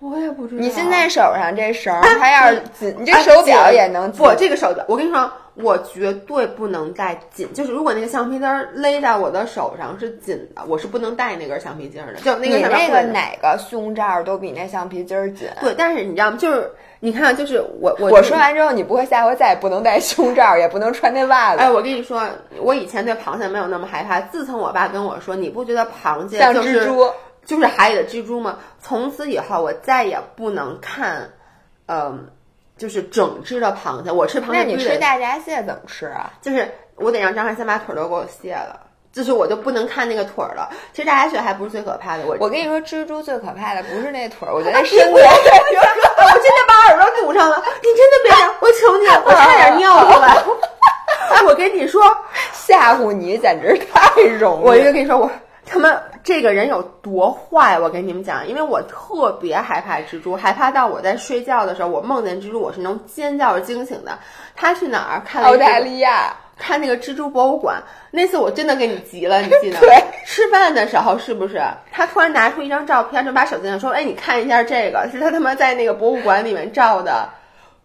[0.00, 0.60] 我也不知道。
[0.60, 4.34] 你现在手上这绳，它要是紧，你这手表也能不？
[4.36, 5.32] 这个手表，我跟你说。
[5.62, 12.14] 我绝对不能戴紧，就是如果那个橡皮筋勒在我的手上是紧的，我是不能戴那根橡皮筋的。
[12.14, 15.48] 就那个那个哪个胸罩都比那橡皮筋紧。
[15.60, 16.36] 对，但是你知道吗？
[16.36, 21.60] 就是你看，就是我我我说完之后，你不会下回再也不能戴胸罩，也不能穿那袜子。
[21.60, 22.22] 哎，我跟你说，
[22.60, 27.10] 我以前对螃蟹没有那么害怕，自从我爸跟我说，你不觉得螃蟹像蜘蛛，
[27.44, 28.58] 就是海里的蜘蛛吗？
[28.80, 31.30] 从此以后，我再也不能看，
[31.86, 32.28] 嗯。
[32.78, 34.52] 就是整只的螃蟹，我吃螃蟹。
[34.52, 36.30] 那你吃大闸蟹怎么吃啊？
[36.40, 38.80] 就是我得让张翰先把腿都给我卸了，
[39.12, 40.70] 就是我就不能看那个腿了。
[40.92, 45.12] 其实大闸蟹还不是最可怕的，我我跟你说，蜘蛛最可怕的不是那腿儿，我觉得 身子。
[45.12, 50.36] 我今天 把耳朵堵上了，你真的别我求你，我差点 尿出来。
[51.46, 52.02] 我跟你说，
[52.52, 54.64] 吓唬你简直太容易。
[54.64, 55.30] 我就跟你说我。
[55.70, 57.78] 他们这个人有多坏？
[57.78, 64.18] 我跟你们讲，因为我特别害怕蜘蛛，害怕到我在睡觉的时候，我梦见蜘蛛，我是能尖叫着惊醒的。
[64.56, 65.42] 他去哪儿看？
[65.44, 67.82] 澳大利亚看那个蜘蛛博物馆。
[68.10, 69.78] 那次我真的给你急了，你记得？
[69.84, 71.62] 对，吃饭的时候是不是？
[71.92, 77.28] 他突然拿出一张照片，就把手机上说：“哎，你看一下这个，是他他妈在那个博物馆里面照的。”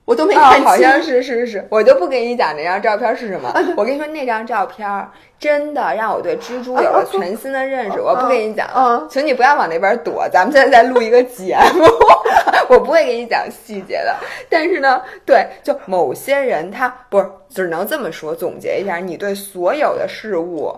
[0.05, 3.49] 我都没看清，好像是是是，我就不给你讲那张照片是什么。
[3.77, 5.07] 我跟你说，那张照片
[5.39, 8.01] 真的让我对蜘蛛有了全新的认识。
[8.01, 8.67] 我不跟你讲，
[9.09, 10.27] 请你不要往那边躲。
[10.31, 11.85] 咱们现在在录一个节目，
[12.69, 14.13] 我不会给你讲细节的。
[14.49, 18.35] 但是呢，对，就某些人他不是，只能这么说。
[18.35, 20.75] 总结一下，你对所有的事物。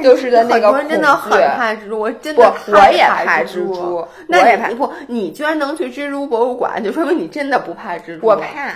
[0.00, 4.06] 就是的那个人真的很怕蜘蛛，我真的我也怕蜘蛛。
[4.28, 8.26] 那你不，你居然能去蜘蛛博物馆，就说明你真的不怕蜘蛛。
[8.26, 8.74] 我怕，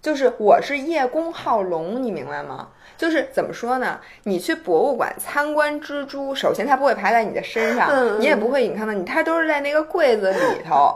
[0.00, 2.68] 就是我是叶公好龙，你明白吗？
[2.96, 3.98] 就是怎么说呢？
[4.24, 10.94] 你去博物馆参观蜘蛛，首先它不会爬在你的身上，你也不会，你看到你，它都是在那个柜子里头。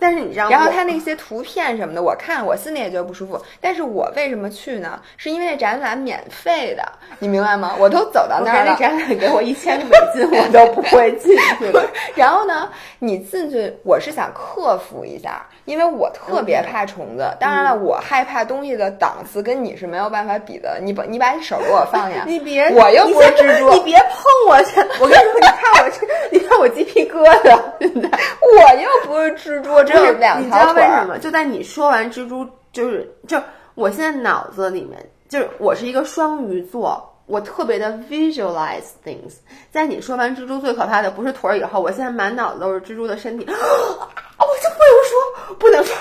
[0.00, 3.40] 但是你知道，然后他那些图片什么的，我看我心里也觉得不舒服。
[3.60, 5.00] 但是我为什么去呢？
[5.18, 6.82] 是因为那展览免费的，
[7.18, 7.76] 你明白吗？
[7.78, 11.70] 我都走到那儿了，那展览给我一千个美金，我都不会进去。
[12.16, 17.24] 然后呢，你进去，我是想克服一下，因为我特别怕虫子。
[17.38, 20.80] 当然了，我害怕东西的档次跟你是没有办法比的。
[20.82, 24.80] 你把你把你手给我放下， 你别，我又不是蜘蛛，你别碰我去。
[25.00, 27.56] 我跟你说，你看我这，你看我鸡皮疙瘩。
[27.78, 28.10] 现在
[28.42, 29.82] 我又不是蜘蛛。
[29.84, 30.48] 就是两条腿。
[30.48, 31.18] 你知道为什么？
[31.18, 33.40] 就在你说完蜘蛛，就是就
[33.76, 34.98] 我现在脑子里面，
[35.28, 39.34] 就是我是一个双鱼座，我特别的 visualize things。
[39.70, 43.44] 在你说完蜘蛛最可怕的不是腿儿以后，我现在满脑子都是蜘蛛的身体。
[43.44, 43.54] 啊！
[44.40, 45.09] 我就不能说，
[45.58, 45.94] 不能说。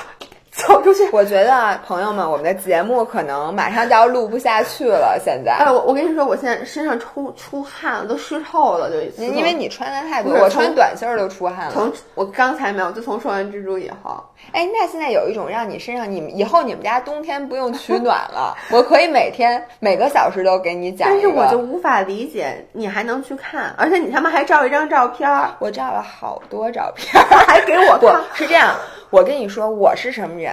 [0.60, 1.10] 走出去！
[1.12, 5.20] 我觉得朋友们，我们的节目可能马上就要录不下去了。
[5.24, 11.72] 现在，哎，我我跟你说，我现在身上出出汗了，都湿透了，就因为你穿的太多，我穿短袖都出汗了。
[11.74, 14.24] 从我刚才没有，就从说完蜘蛛以后。
[14.51, 21.10] 哎，那现在有一种让你身上，你们以后你们家冬天不用取暖了， 我可以每天每个小时都给你讲。
[21.10, 25.30] 但是我就无法理解，你还能去看，而且你他妈还照一张照片，
[25.60, 28.22] 我照了好多照片，还给我看。
[28.34, 28.76] 是这样。
[29.12, 30.49] 我跟你说，我是什么人？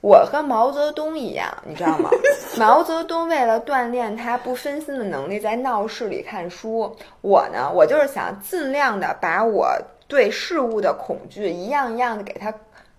[0.00, 2.10] 我和毛泽东一样，你知道吗？
[2.58, 6.94] 毛泽东为了锻炼他不分心的能力，在闹市里看书。
[7.20, 9.68] 我呢，我就是想尽量的把我
[10.08, 12.52] 对事物的恐惧一样一样的给他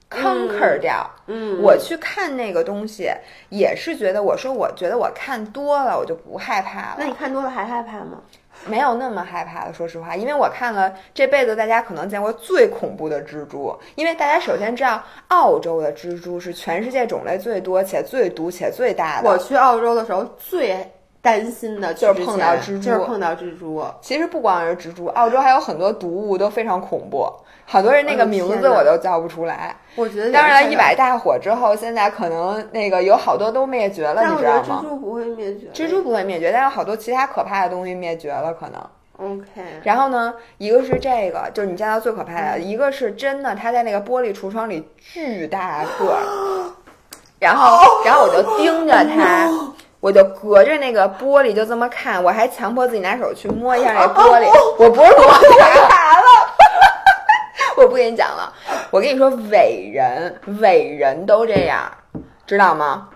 [0.09, 1.09] conquer 掉。
[1.27, 3.09] 嗯，我去看那个东西，
[3.49, 6.95] 也是觉得，我说我觉得我看多了，我就不害怕了。
[6.99, 8.21] 那你看多了还害怕吗？
[8.65, 13.77] 没有那么害怕的，说实话，因为我看了这辈子大家可能见过最恐怖的蜘蛛。
[13.95, 19.29] 因为大家首先知道，澳洲的蜘蛛是全世界种类最多且最毒且最大的。
[19.29, 20.85] 我去澳洲的时候最
[21.21, 23.83] 担心的就是碰到蜘蛛，就是碰到蜘蛛。
[24.01, 27.27] 其实不光是蜘蛛，澳洲还有很多毒物都非常恐怖。
[27.69, 29.75] 好多人那个名字我都叫不出来。
[29.95, 34.81] 我觉得，当然了，一百大火之后，现在可能那个有好多都灭绝了，你知道吗？
[34.81, 38.81] 蜘蛛不会灭绝，蜘蛛不会灭绝，但是好多其他可怕的东西灭绝了，可能。
[39.17, 39.61] OK。
[39.83, 46.71] 然后呢，一个是这个，就是你见到最可怕的；一个是真的，它在那个玻璃橱窗里巨大个儿。
[47.39, 49.51] 然后然后我就盯着它，
[49.99, 56.27] 我就隔着那个玻璃就这么看，我还强迫自己拿手去摸一下那玻璃，我不是摸啥了，
[57.77, 58.53] 我不跟你讲了，
[58.91, 61.91] 我跟你说伟人伟人都这样，
[62.45, 63.09] 知道吗？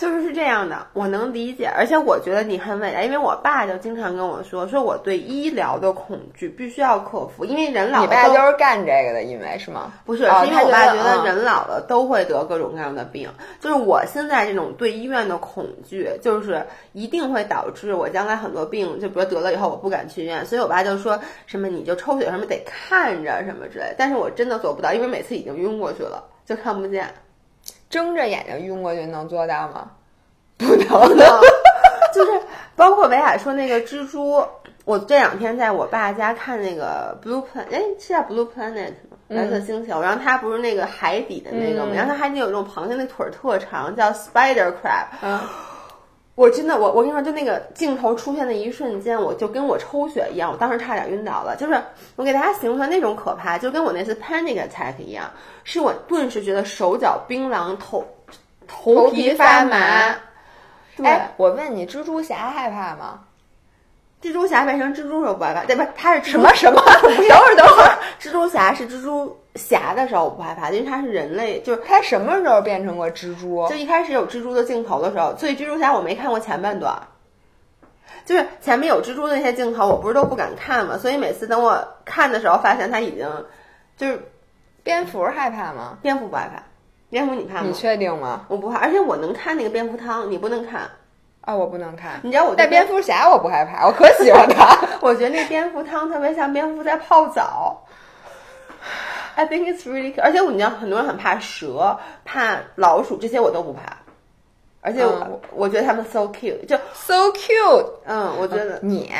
[0.00, 9.92] 就是是这样的，我能理解，而且我觉得你很伟大，因为我爸就经常跟我说，说我对医疗的恐惧必须要克服，因为人老了你爸就是干这个的，因为是吗？
[10.06, 13.28] 不是，哦是因为我爸觉得得人老了都会得各种各样的病，
[13.60, 27.06] 就是我现在这种对医院的恐惧，就是一定会导致我将来很多病，就比如得了以后我不敢去医院，所以我爸就说什么你就抽血什么得看着什么之类，但是我真的做不到，因为每次已经晕过去了，就看不见。
[27.90, 29.90] 睁着眼睛晕过去能做到吗？
[30.56, 31.40] 不能的，
[32.14, 32.30] 就是
[32.76, 34.42] 包括维海说那个蜘蛛，
[34.84, 39.16] 我这两天在我爸家看那个 Blue Planet，哎，是叫 Blue Planet 吗？
[39.28, 40.00] 蓝色星球。
[40.00, 41.92] 然后它不是那个海底的那个吗？
[41.92, 45.06] 嗯然后它海底有一种螃蟹，那腿儿特长，叫 Spider Crab。
[45.22, 45.40] 嗯，
[46.36, 51.54] 我真的，我我跟你说，就那个镜头出现的一瞬间，我就跟我抽血一样，我当时差点晕倒了。
[51.56, 51.82] 就是
[52.16, 55.30] 我给大家形容那种可怕，就跟我那次 panic attack 一样，
[55.64, 58.06] 是我顿时觉得手脚冰凉，头
[58.66, 60.14] 头头皮发发麻。
[60.96, 63.20] 对，哎，我问你，蜘蛛侠害怕吗？
[64.22, 65.82] 蜘蛛侠变成蜘蛛时候不害怕，对不？
[65.96, 66.80] 他是什么什么？
[66.82, 73.74] 等会儿等会儿， 蜘蛛侠是蜘蛛侠的时候我不害怕，因为他是人类，就是他什么时候变成过蜘蛛就？
[73.74, 76.96] 一开始有蜘蛛的镜头的时候，所以蜘蛛侠我没看过前半段，
[78.24, 83.28] 就是前面有蜘蛛的那些镜头，我不是都不敢看嘛，所以每次等我看的时候，发现他已经
[83.96, 84.22] 就是
[84.82, 85.98] 蝙蝠害怕吗？
[86.00, 86.62] 蝙蝠不害怕，
[87.10, 87.62] 蝙蝠你怕吗？
[87.64, 88.44] 你确定吗？
[88.48, 90.88] 我不怕，而且我能看那个蝙蝠汤，你不能看。
[91.42, 92.20] 啊、我不能看。
[92.22, 94.78] 你知道我对但蝙蝠侠我不害怕，我可喜欢他。
[95.00, 97.82] 我觉得那蝙蝠汤特别像蝙蝠在泡澡。
[99.40, 103.96] I think it's really，而且我你知道很多人很怕蛇、怕老鼠，这些我都不怕，
[104.82, 107.90] 而且我、嗯我觉得他们 so cute，就 so cute。
[108.04, 109.10] 嗯，我觉得、你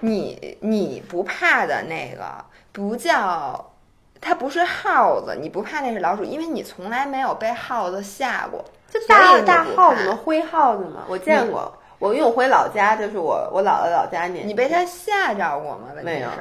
[0.00, 3.72] 你你不怕的那个不叫，
[4.20, 8.62] 它不是耗子，你不怕那是老鼠，因为你从来没有被耗子吓过。
[8.90, 11.72] 就大大耗子嘛，灰耗子嘛，我见过。
[11.98, 15.88] 我因为我回老家，就是我我姥姥老家你，你被它吓着过吗？
[15.94, 16.36] 问题没有是。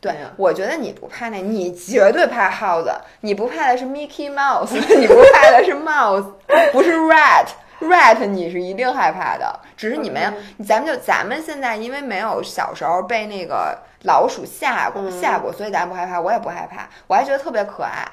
[0.00, 2.92] 对，我觉得你不怕那，你绝对怕耗子。
[3.20, 6.24] 你不怕的是 Mickey Mouse， 你不怕的是 mouse，
[6.72, 7.46] 不是 rat。
[7.80, 10.32] rat 你是一定害怕的，只是你没有。
[10.64, 16.20] 咱们就咱们现在因为没有小时候被那个老鼠吓过、吓过，所以咱不害怕。
[16.20, 18.04] 我也不害怕，我还觉得特别可爱。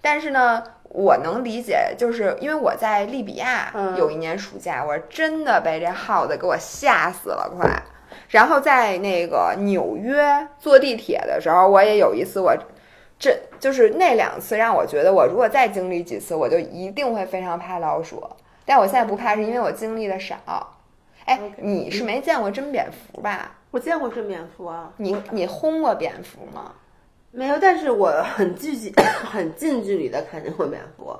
[0.00, 7.68] 但是呢，我能理解，就是因为我在利比亚嗯有一年暑假，我真的被这耗子给我吓死了，快。
[8.28, 12.56] 然后在那个纽约坐地铁的时候，我也有一次我，
[13.18, 18.22] 这就是那两次让我觉得，我如果再经历几次，我就一定会非常怕老鼠。
[18.64, 20.36] 但我现在不怕，是因为我经历的少。
[21.24, 23.54] 哎你是没见过真蝙蝠吧？
[23.70, 26.72] 我见过真蝙蝠啊，你你轰过蝙蝠吗？
[27.30, 31.14] 没有，但是我很近距很近距离的看见过蝙蝠，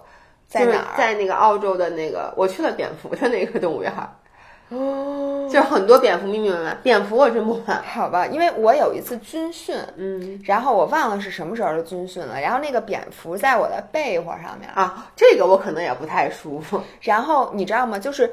[0.46, 4.08] 在哪儿在那个澳洲的那个，我去了蝙蝠的那个动物园儿，
[4.70, 6.74] 哦，就是很多蝙蝠，密密麻麻。
[6.82, 16.80] 蝙蝠我真不怕，好吧，因为我有一次军训，嗯然后我忘了是什么时候的军训了，然后那个蝙蝠在我的被窝上面，啊，这个我可能也不太舒服。
[17.00, 17.98] 然后你知道吗？
[17.98, 18.30] 就是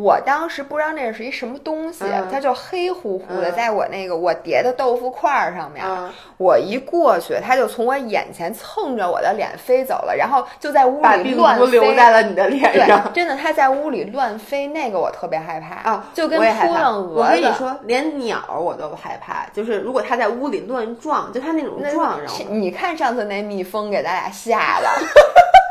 [0.00, 5.84] 我当时不知道那是一什么东西，嗯它就黑乎乎的，嗯在我那个我叠的豆腐块儿上面。
[5.86, 11.66] 嗯我一过去，它就从我眼前蹭着我的脸飞走了，然后就在屋里乱飞。
[11.66, 13.12] 留在了你的脸对，上。
[13.12, 16.38] 真的，它在屋里乱飞，那个我特别害怕啊，就跟。
[16.38, 17.20] 扑棱蛾子。
[17.20, 24.88] 我跟你说，连鸟儿我都害怕，就是如果它在屋里乱撞，就它那种那撞，然后你看上次那蜜蜂给咱俩吓的，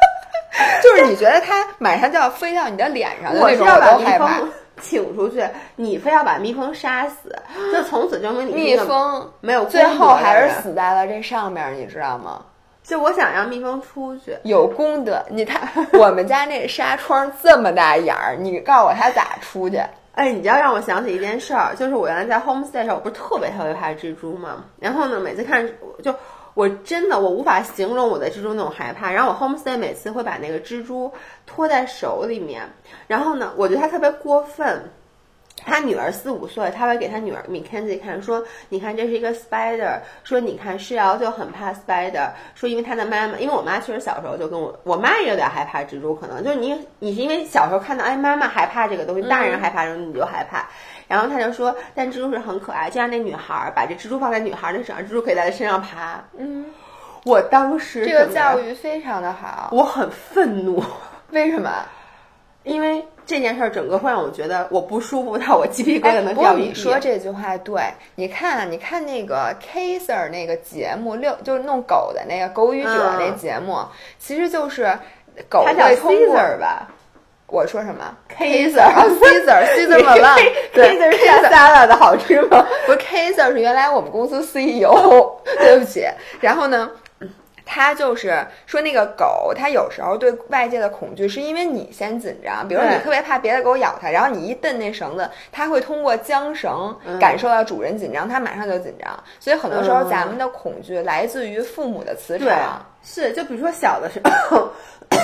[0.84, 4.28] 就是你觉得它马上就要飞到你的脸上的那种，我是要把蜜都害怕。
[4.40, 4.50] 蜂
[4.82, 5.44] 请出去，
[5.76, 7.36] 你非要把蜜蜂杀死，
[7.74, 12.42] 就从此证明你蜜蜂没有最后还是死在了这上面，你知道吗？
[12.84, 19.82] 就我想让蜜蜂出去，有功德，你看我们家那纱窗这么大眼儿，你告诉我它咋出去？
[20.14, 24.64] 哎，你知道让我想起一件事儿，就是我原来在 homestay 时候，我不是特别特别怕蜘蛛吗。
[24.80, 25.68] 然后呢，每次看
[26.04, 26.14] 就
[26.58, 29.12] 我真的我无法形容我对蜘蛛那种害怕。
[29.12, 31.14] 然后我 homestay 每次会把那个蜘蛛
[31.46, 32.68] 托在手里面，
[33.06, 34.82] 然后呢，我觉得他特别过分。
[35.66, 50.68] 他女儿四五岁，他会给他女儿 Mackenzie 看，说：“你看这是一个 spider。”说：“你看世瑶就很怕 spider。”说：“因为他的妈妈，因为我妈确实小时候就跟我，我妈也有点害怕蜘蛛，可能就是你你是因为小时候看到，哎，妈妈害怕这个东西，大人害怕，然后你就害怕。
[51.08, 56.24] 然后他就说，但蜘蛛是很可爱，就让那女孩儿把这蜘蛛放在女孩儿的身上，蜘蛛可以在她身上爬。
[56.38, 56.66] 嗯，
[57.24, 59.70] 我当时这个教育非常的好。
[59.72, 60.84] 我很愤怒。
[61.32, 61.72] 为什么？
[62.64, 66.68] 因为这件事儿整个会让我觉得我不舒服到我鸡皮疙瘩能掉一地。
[66.68, 67.82] 你说这句话对，
[68.16, 73.80] 你看，你看那个 Kaser 那个节目，六就是弄狗的那个狗语者那节目，
[74.20, 74.92] 其实就是
[75.48, 76.90] 狗它叫会通过 Caesar 吧
[77.48, 82.66] 我说什么？Kaiser 啊， Caesar Caesar Malone，对 Caesar 是沙拉的好吃吗？
[82.86, 84.92] 不是 Kaser 是原来我们公司 CEO，
[85.58, 86.06] 对不起。
[86.42, 86.92] 然后呢，
[87.66, 99.18] 他就是说那个狗，它有时候对外界的恐惧是因为你先紧张，比如说你特别怕别的狗咬它，然后你一蹬那绳子，它会通过缰绳嗯感受到主人紧张，它马上就紧张。
[99.40, 104.20] 所以很多时候嗯咱们的恐惧来自于父母的磁对场。，是就比如说小的时
[104.50, 104.68] 候，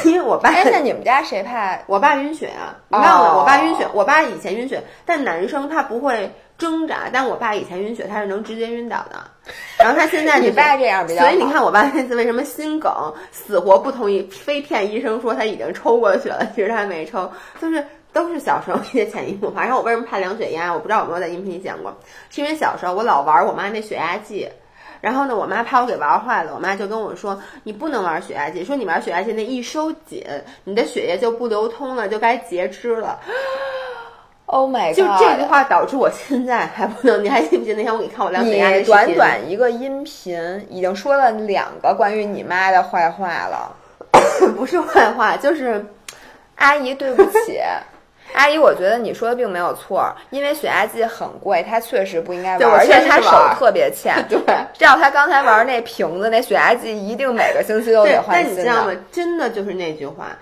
[0.05, 1.77] 因为我爸哎，那你们家谁怕？
[1.87, 3.29] 我爸晕血啊，你忘了？
[3.29, 9.23] 哦我爸晕血，我爸以前晕血，但男生他不会挣扎，但我爸以前晕血，他是能直接晕倒的。
[9.77, 12.91] 然后他现在、就是、你爸这样比较所以你看我爸那次为什么心梗，
[13.31, 17.29] 死活不同意，非骗医生说他已经抽过血了，其实他没抽，
[17.61, 17.83] 就是。
[18.13, 19.63] 都是小时候一些潜移默化。
[19.63, 20.71] 然后我为什么怕量血压？
[20.71, 21.91] 我不知道有没有在音频里讲过，
[22.29, 24.47] 是因为小时候我老玩我妈那血压计，
[25.03, 30.25] 然后呢，我妈怕我给玩坏了，我妈就跟我说：“你不能玩血压计，说你玩血压计那一收紧，
[30.63, 33.19] 你的血液就不流通了，就该截肢了。
[34.45, 34.95] Oh my god！
[34.95, 37.21] 就这句话导致我现在还不能。
[37.21, 38.85] 你还记不记得那天我给你看我量血压那视频？
[38.85, 43.75] 你短短一个音频，已经说了两个关于你妈的坏话了。
[44.55, 45.85] 不是坏话，就是
[46.55, 47.59] 阿姨，对不起，
[48.33, 54.15] 阿姨，我觉得你说的并没有错，因为血压计很贵，它确实不应该玩，而且他手特别欠。
[54.29, 54.39] 对。
[54.73, 58.97] 照他刚才玩那瓶子，那血压计一定每个星期都对得，换新但你知道吗的。？
[59.11, 60.37] 真的就是那句话，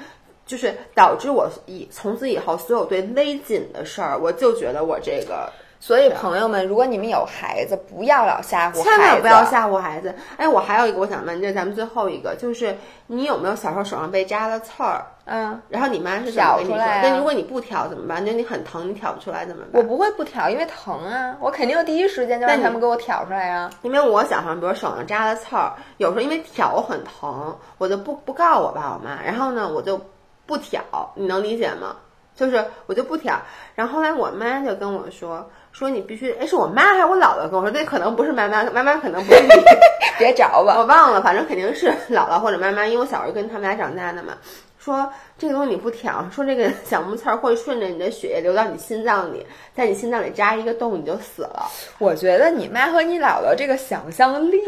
[0.45, 5.51] 就是导致我以从此以后所有对勒紧的事儿，我就觉得我这个
[5.81, 10.13] 所以朋友们，如果你们有孩子，不要老吓唬孩子，千万不要吓唬孩子。
[10.37, 12.77] 哎，我还有一个我想问，这是咱们最后一个，就是
[13.07, 15.03] 你有没有小时候手上被扎了刺儿？
[15.25, 16.75] 嗯，然后你妈是怎么跟你说？
[16.75, 18.23] 挑出来啊但如果你不挑怎么办？
[18.23, 19.81] 就你很疼，你挑不出来怎么办？
[19.81, 23.67] 我不会不挑，因为疼啊，我肯定第一时间就让他们给我挑出来啊。
[23.81, 29.99] 因为我小时候，比如手上扎了刺儿，有时候因为挑很疼，我就不不告我爸我妈，然后呢我就
[30.45, 30.79] 不挑，
[31.15, 31.95] 你能理解吗？
[32.35, 33.39] 就是我就不挑，
[33.75, 39.49] 然后后来我妈就跟我说说你必须，哎是我妈还是我姥姥跟我说，那可能不是妈妈，妈妈可能不是你，
[40.17, 44.33] 别找吧，我忘了，反正肯定是姥姥或者妈妈，因为我小时候跟他们俩长大的嘛。
[44.79, 45.07] 说
[45.37, 51.69] 这个东西你不挑，说这个小木刺儿会顺着你的血液流到你心脏里，在你心脏里扎一个洞，你就死了。
[51.99, 54.59] 我觉得你妈和你姥姥这个想象力，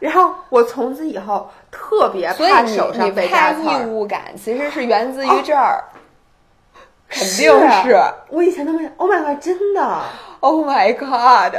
[0.00, 5.84] 然后我从此以后特别所以你怕手上被怕异扎刺儿，物感，其实是源自于这儿，
[7.14, 8.02] 肯定是是。
[8.28, 10.00] 我以前都没，Oh my god，真的
[10.40, 11.56] ，Oh my god！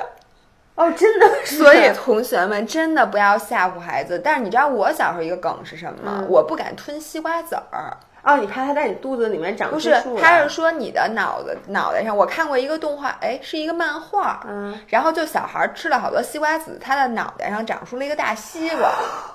[0.76, 4.20] 哦，真的是，所以 同学们真的不要吓唬孩子。
[4.24, 6.18] 但是你知道我小时候一个梗是什么吗？
[6.20, 7.96] 嗯我不敢吞西瓜籽儿。
[8.24, 18.92] 哦，你怕它在你肚子里面长不是他是说你的脑子脑袋上，我看过一个动画，哎，是一个漫画，嗯，然后就小孩吃了好多西瓜籽，他的脑袋上长出了一个大西瓜。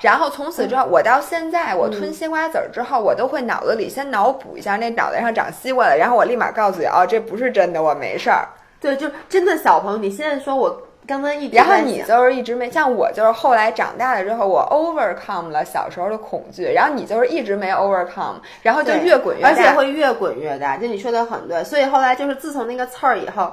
[0.00, 8.48] 然后从此之后，我到现在，我吞西瓜籽儿之后，我都会脑子里先脑补一下那脑袋上长西瓜了，然后我立马告诉你，哦，这不是真的，我没事儿。
[8.80, 20.76] 对，就真的小朋友，你现在说我刚刚一直然后你就是一直没像我，就是后来长大了之后，我 overcome 了小时候的恐惧，然后你就是一直没 overcome，然后就越滚越大，而且会越滚越大。
[20.76, 23.52] 就你说的很对，所以后来就是自从那个刺儿以后，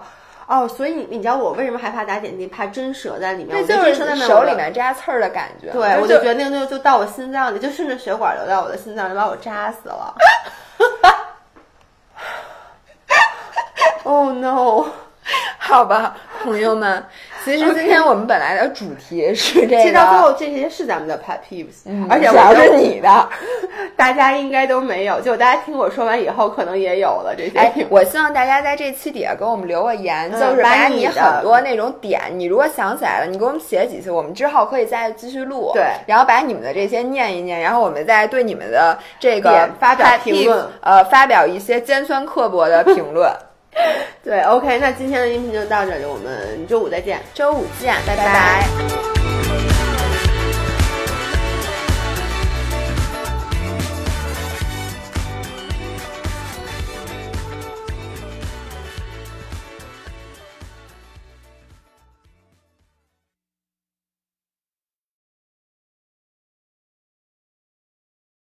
[0.51, 5.71] 哦，所以你你知道我为什么害怕打点滴，怕针折在里面，那我就是手里面扎刺儿的感觉。
[5.71, 10.13] 对，我就就觉得那个就到我心脏里，就顺着血管流到我的心脏里，把我扎死了。
[14.03, 14.87] oh no！
[15.57, 17.03] 好吧，朋友们，
[17.45, 23.29] 其实今天我们本来的主题是这其实到最个，后这些是咱们的 pet peeves，、而且我是你的。
[23.95, 27.57] 大家应该都没有，就大家听我说完以后，可能也有了这些。
[27.57, 35.71] 哎，我希望大家在这期底下给我们留个言，嗯就是把把你的很多那种点，你如果想起来了，你给我们写几次，我们之后可以再继续录。
[35.73, 43.31] 对然后把你们的这些念一念，然后我们再对你们的这个发表评论呃，发表一些尖酸刻薄的评论。
[44.23, 47.19] 对，OK，那今天的音频就到这里，我们周五再见。
[47.33, 49.20] 周五见，拜拜拜